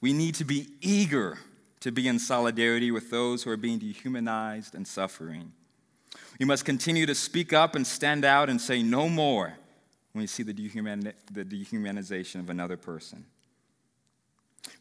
We 0.00 0.12
need 0.12 0.34
to 0.36 0.44
be 0.44 0.68
eager 0.80 1.38
to 1.80 1.92
be 1.92 2.08
in 2.08 2.18
solidarity 2.18 2.90
with 2.90 3.10
those 3.10 3.42
who 3.42 3.50
are 3.50 3.56
being 3.56 3.78
dehumanized 3.78 4.74
and 4.74 4.86
suffering. 4.86 5.52
We 6.38 6.46
must 6.46 6.64
continue 6.64 7.06
to 7.06 7.14
speak 7.14 7.52
up 7.52 7.74
and 7.74 7.86
stand 7.86 8.24
out 8.24 8.48
and 8.48 8.60
say 8.60 8.82
no 8.82 9.08
more 9.08 9.54
when 10.12 10.22
we 10.22 10.26
see 10.26 10.42
the, 10.42 10.54
dehuman- 10.54 11.12
the 11.32 11.44
dehumanization 11.44 12.40
of 12.40 12.50
another 12.50 12.76
person. 12.76 13.24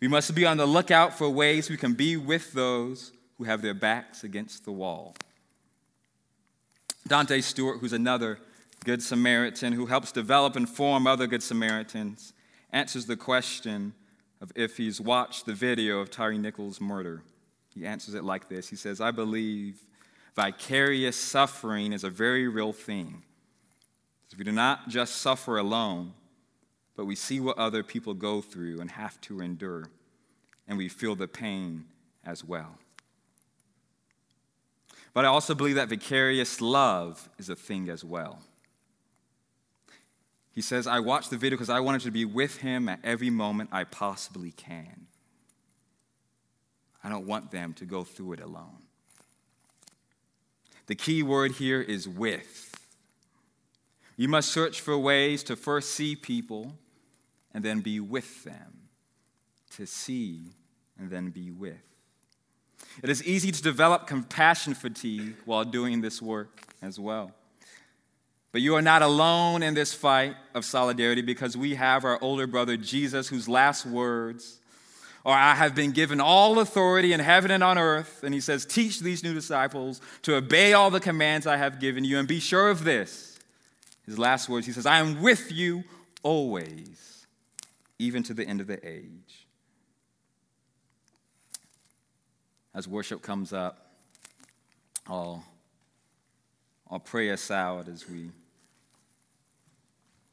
We 0.02 0.08
must 0.08 0.34
be 0.36 0.46
on 0.46 0.58
the 0.58 0.66
lookout 0.66 1.18
for 1.18 1.30
ways 1.30 1.70
we 1.70 1.78
can 1.78 1.94
be 1.94 2.18
with 2.18 2.54
those 2.54 3.12
who 3.38 3.44
have 3.46 3.62
their 3.62 3.74
backs 3.74 4.24
against 4.24 4.66
the 4.66 4.72
wall. 4.72 5.16
Dante 7.08 7.42
Stewart, 7.42 7.80
who's 7.80 7.94
another 7.94 8.40
Good 8.86 9.04
Samaritan 9.04 9.74
who 9.74 9.88
helps 9.88 10.12
develop 10.12 10.56
and 10.56 10.70
form 10.70 11.06
other 11.06 11.28
Good 11.28 11.44
Samaritans, 11.44 12.34
answers 12.72 13.06
the 13.06 13.18
question 13.18 13.94
of 14.42 14.52
if 14.56 14.78
he's 14.78 15.02
watched 15.02 15.46
the 15.46 15.54
video 15.54 16.00
of 16.00 16.10
Tyre 16.10 16.34
Nichols' 16.34 16.80
murder. 16.80 17.24
He 17.74 17.86
answers 17.86 18.14
it 18.14 18.24
like 18.24 18.48
this 18.48 18.70
He 18.70 18.76
says, 18.76 19.02
I 19.02 19.12
believe 19.12 19.82
vicarious 20.36 21.18
suffering 21.18 21.94
is 21.94 22.04
a 22.04 22.10
very 22.10 22.48
real 22.48 22.74
thing. 22.74 23.24
We 24.38 24.44
do 24.46 24.52
not 24.52 24.88
just 24.88 25.18
suffer 25.18 25.58
alone, 25.58 26.14
but 26.96 27.06
we 27.06 27.16
see 27.16 27.40
what 27.40 27.58
other 27.58 27.84
people 27.84 28.14
go 28.14 28.42
through 28.42 28.80
and 28.80 28.92
have 28.92 29.20
to 29.22 29.42
endure, 29.42 29.86
and 30.68 30.78
we 30.78 30.88
feel 30.88 31.16
the 31.16 31.28
pain 31.28 31.86
as 32.26 32.44
well. 32.44 32.78
But 35.14 35.26
I 35.26 35.28
also 35.28 35.56
believe 35.56 35.76
that 35.76 35.90
vicarious 35.90 36.62
love 36.62 37.30
is 37.38 37.50
a 37.50 37.56
thing 37.56 37.90
as 37.90 38.06
well. 38.06 38.40
He 40.52 40.62
says, 40.62 40.88
I 40.88 41.00
watched 41.00 41.30
the 41.30 41.38
video 41.38 41.58
because 41.58 41.70
I 41.70 41.80
wanted 41.80 42.02
to 42.02 42.12
be 42.12 42.26
with 42.26 42.58
him 42.58 42.88
at 42.88 43.00
every 43.04 43.30
moment 43.30 43.70
I 43.72 43.84
possibly 43.84 44.52
can. 44.52 45.08
I 47.04 47.10
don't 47.10 47.26
want 47.26 47.52
them 47.52 47.74
to 47.74 47.86
go 47.86 48.04
through 48.04 48.34
it 48.34 48.40
alone. 48.42 48.84
The 50.88 50.96
key 50.96 51.24
word 51.24 51.54
here 51.54 51.82
is 51.82 52.08
with. 52.08 52.69
You 54.20 54.28
must 54.28 54.52
search 54.52 54.82
for 54.82 54.98
ways 54.98 55.44
to 55.44 55.56
first 55.56 55.92
see 55.92 56.14
people 56.14 56.74
and 57.54 57.64
then 57.64 57.80
be 57.80 58.02
with 58.02 58.44
them, 58.44 58.90
to 59.78 59.86
see 59.86 60.42
and 61.00 61.10
then 61.10 61.30
be 61.30 61.52
with. 61.52 61.78
It 63.02 63.10
is 63.10 63.24
easy 63.24 63.50
to 63.54 63.64
develop 63.64 64.08
compassion 64.08 64.74
fatigue 64.74 65.36
while 65.46 65.64
doing 65.64 66.02
this 66.02 66.22
work 66.22 66.64
as 66.82 67.00
well. 67.00 67.32
But 68.52 68.60
you 68.60 68.76
are 68.76 68.82
not 68.82 69.02
alone 69.02 69.64
in 69.64 69.74
this 69.74 69.94
fight 69.94 70.36
of 70.54 70.66
solidarity 70.66 71.22
because 71.22 71.56
we 71.56 71.76
have 71.76 72.04
our 72.04 72.22
older 72.22 72.46
brother 72.46 72.76
Jesus, 72.76 73.30
whose 73.30 73.48
last 73.48 73.86
words 73.86 74.60
are 75.26 75.38
I 75.38 75.56
have 75.56 75.76
been 75.76 75.92
given 75.92 76.20
all 76.20 76.60
authority 76.60 77.14
in 77.14 77.22
heaven 77.22 77.52
and 77.52 77.64
on 77.64 77.78
earth. 77.78 78.22
And 78.26 78.34
he 78.34 78.42
says, 78.42 78.66
Teach 78.66 79.00
these 79.00 79.24
new 79.24 79.34
disciples 79.34 80.02
to 80.24 80.36
obey 80.36 80.74
all 80.74 80.92
the 80.92 81.00
commands 81.00 81.48
I 81.48 81.56
have 81.56 81.80
given 81.80 82.04
you, 82.04 82.20
and 82.20 82.28
be 82.28 82.42
sure 82.42 82.70
of 82.70 82.84
this 82.84 83.29
his 84.10 84.20
last 84.20 84.50
words, 84.50 84.66
he 84.66 84.74
says, 84.74 84.86
I 84.86 85.00
am 85.00 85.22
with 85.22 85.52
you 85.52 85.84
always, 86.24 87.28
even 87.98 88.24
to 88.24 88.34
the 88.34 88.46
end 88.46 88.60
of 88.60 88.68
the 88.68 88.86
age. 88.86 89.48
as 92.80 92.88
worship 92.88 93.22
comes 93.22 93.52
up, 93.52 93.92
I'll, 95.08 95.44
I'll 96.90 97.00
pray 97.00 97.30
us 97.32 97.52
out 97.52 97.90
as 97.90 98.08
we 98.08 98.30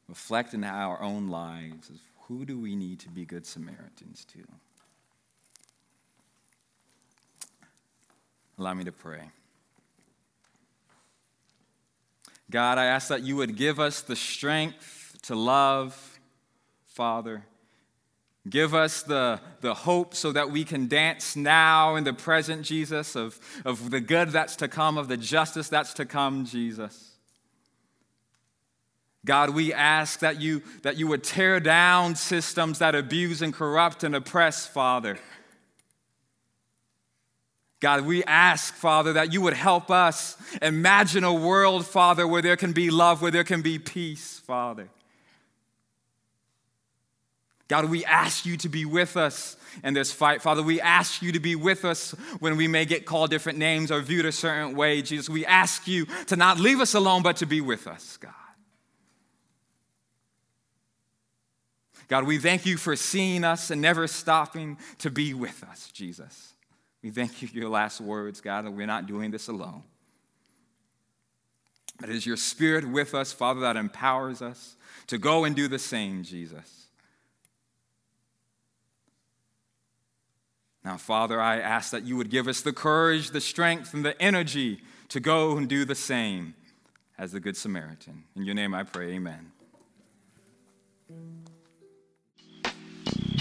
reflect 0.07 0.53
in 0.53 0.63
our 0.63 1.01
own 1.01 1.27
lives. 1.27 1.89
of 1.89 1.97
Who 2.27 2.45
do 2.45 2.57
we 2.57 2.75
need 2.75 2.99
to 3.01 3.09
be 3.09 3.25
good 3.25 3.45
Samaritans 3.45 4.25
to? 4.33 4.39
Allow 8.57 8.75
me 8.75 8.85
to 8.85 8.91
pray. 8.91 9.29
God, 12.49 12.77
I 12.77 12.85
ask 12.85 13.09
that 13.09 13.23
you 13.23 13.35
would 13.35 13.55
give 13.55 13.79
us 13.79 14.01
the 14.01 14.15
strength 14.15 15.17
to 15.23 15.35
love, 15.35 16.19
Father. 16.85 17.43
Give 18.49 18.73
us 18.73 19.03
the, 19.03 19.41
the 19.59 19.73
hope 19.73 20.15
so 20.15 20.31
that 20.31 20.51
we 20.51 20.63
can 20.63 20.87
dance 20.87 21.35
now 21.35 21.95
in 21.95 22.05
the 22.05 22.13
present, 22.13 22.63
Jesus, 22.63 23.15
of, 23.15 23.37
of 23.65 23.91
the 23.91 23.99
good 23.99 24.29
that's 24.29 24.55
to 24.57 24.69
come, 24.69 24.97
of 24.97 25.09
the 25.09 25.17
justice 25.17 25.67
that's 25.67 25.93
to 25.95 26.05
come, 26.05 26.45
Jesus. 26.45 27.15
God, 29.25 29.49
we 29.49 29.73
ask 29.73 30.19
that 30.19 30.39
you, 30.39 30.61
that 30.83 30.95
you 30.95 31.07
would 31.07 31.23
tear 31.23 31.59
down 31.59 32.15
systems 32.15 32.79
that 32.79 32.95
abuse 32.95 33.41
and 33.41 33.53
corrupt 33.53 34.05
and 34.05 34.15
oppress, 34.15 34.65
Father. 34.65 35.19
God, 37.79 38.05
we 38.05 38.23
ask, 38.23 38.73
Father, 38.73 39.13
that 39.13 39.33
you 39.33 39.41
would 39.41 39.53
help 39.53 39.91
us 39.91 40.35
imagine 40.61 41.23
a 41.23 41.33
world, 41.33 41.85
Father, 41.85 42.27
where 42.27 42.41
there 42.41 42.57
can 42.57 42.73
be 42.73 42.89
love, 42.89 43.21
where 43.21 43.31
there 43.31 43.43
can 43.43 43.61
be 43.61 43.77
peace, 43.77 44.39
Father. 44.39 44.89
God, 47.67 47.85
we 47.85 48.05
ask 48.05 48.45
you 48.45 48.57
to 48.57 48.69
be 48.69 48.85
with 48.85 49.17
us 49.17 49.57
in 49.83 49.93
this 49.93 50.11
fight. 50.11 50.41
Father, 50.41 50.63
we 50.63 50.79
ask 50.79 51.21
you 51.21 51.33
to 51.33 51.39
be 51.39 51.55
with 51.55 51.85
us 51.85 52.11
when 52.39 52.55
we 52.57 52.67
may 52.67 52.85
get 52.85 53.05
called 53.05 53.29
different 53.29 53.59
names 53.59 53.91
or 53.91 54.01
viewed 54.01 54.25
a 54.25 54.31
certain 54.31 54.75
way. 54.75 55.01
Jesus, 55.01 55.29
we 55.29 55.45
ask 55.45 55.87
you 55.87 56.05
to 56.27 56.35
not 56.35 56.59
leave 56.59 56.79
us 56.79 56.93
alone, 56.93 57.23
but 57.23 57.37
to 57.37 57.45
be 57.45 57.61
with 57.61 57.85
us, 57.85 58.17
God. 58.17 58.33
God, 62.07 62.23
we 62.23 62.37
thank 62.37 62.65
you 62.65 62.77
for 62.77 62.95
seeing 62.95 63.43
us 63.43 63.69
and 63.69 63.81
never 63.81 64.07
stopping 64.07 64.77
to 64.99 65.11
be 65.11 65.33
with 65.33 65.61
us, 65.69 65.91
Jesus. 65.91 66.53
We 67.07 67.11
thank 67.11 67.41
you 67.41 67.47
for 67.47 67.55
your 67.55 67.69
last 67.69 68.01
words, 68.01 68.41
God, 68.41 68.65
that 68.65 68.71
we're 68.71 68.85
not 68.85 69.07
doing 69.07 69.31
this 69.31 69.47
alone. 69.47 69.83
It 72.03 72.09
is 72.09 72.25
your 72.25 72.35
spirit 72.35 72.83
with 72.85 73.15
us, 73.15 73.31
Father, 73.31 73.61
that 73.61 73.77
empowers 73.77 74.41
us 74.41 74.75
to 75.07 75.17
go 75.17 75.45
and 75.45 75.55
do 75.55 75.69
the 75.69 75.79
same, 75.79 76.23
Jesus. 76.23 76.87
Now, 80.83 80.97
Father, 80.97 81.39
I 81.39 81.61
ask 81.61 81.91
that 81.91 82.03
you 82.03 82.17
would 82.17 82.29
give 82.29 82.45
us 82.45 82.59
the 82.59 82.73
courage, 82.73 83.31
the 83.31 83.39
strength, 83.39 83.93
and 83.93 84.03
the 84.03 84.21
energy 84.21 84.81
to 85.07 85.21
go 85.21 85.55
and 85.55 85.69
do 85.69 85.85
the 85.85 85.95
same 85.95 86.55
as 87.17 87.31
the 87.31 87.39
Good 87.39 87.55
Samaritan. 87.55 88.25
In 88.35 88.43
your 88.43 88.53
name 88.53 88.73
I 88.73 88.83
pray, 88.83 89.13
amen. 89.13 89.53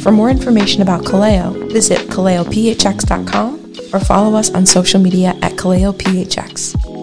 For 0.02 0.12
more 0.12 0.30
information 0.30 0.82
about 0.82 1.04
Kaleo, 1.04 1.72
visit 1.72 2.09
kaleophx.com 2.09 3.72
or 3.92 4.00
follow 4.00 4.37
us 4.37 4.50
on 4.50 4.66
social 4.66 5.00
media 5.00 5.30
at 5.42 5.52
kaleophx. 5.52 6.95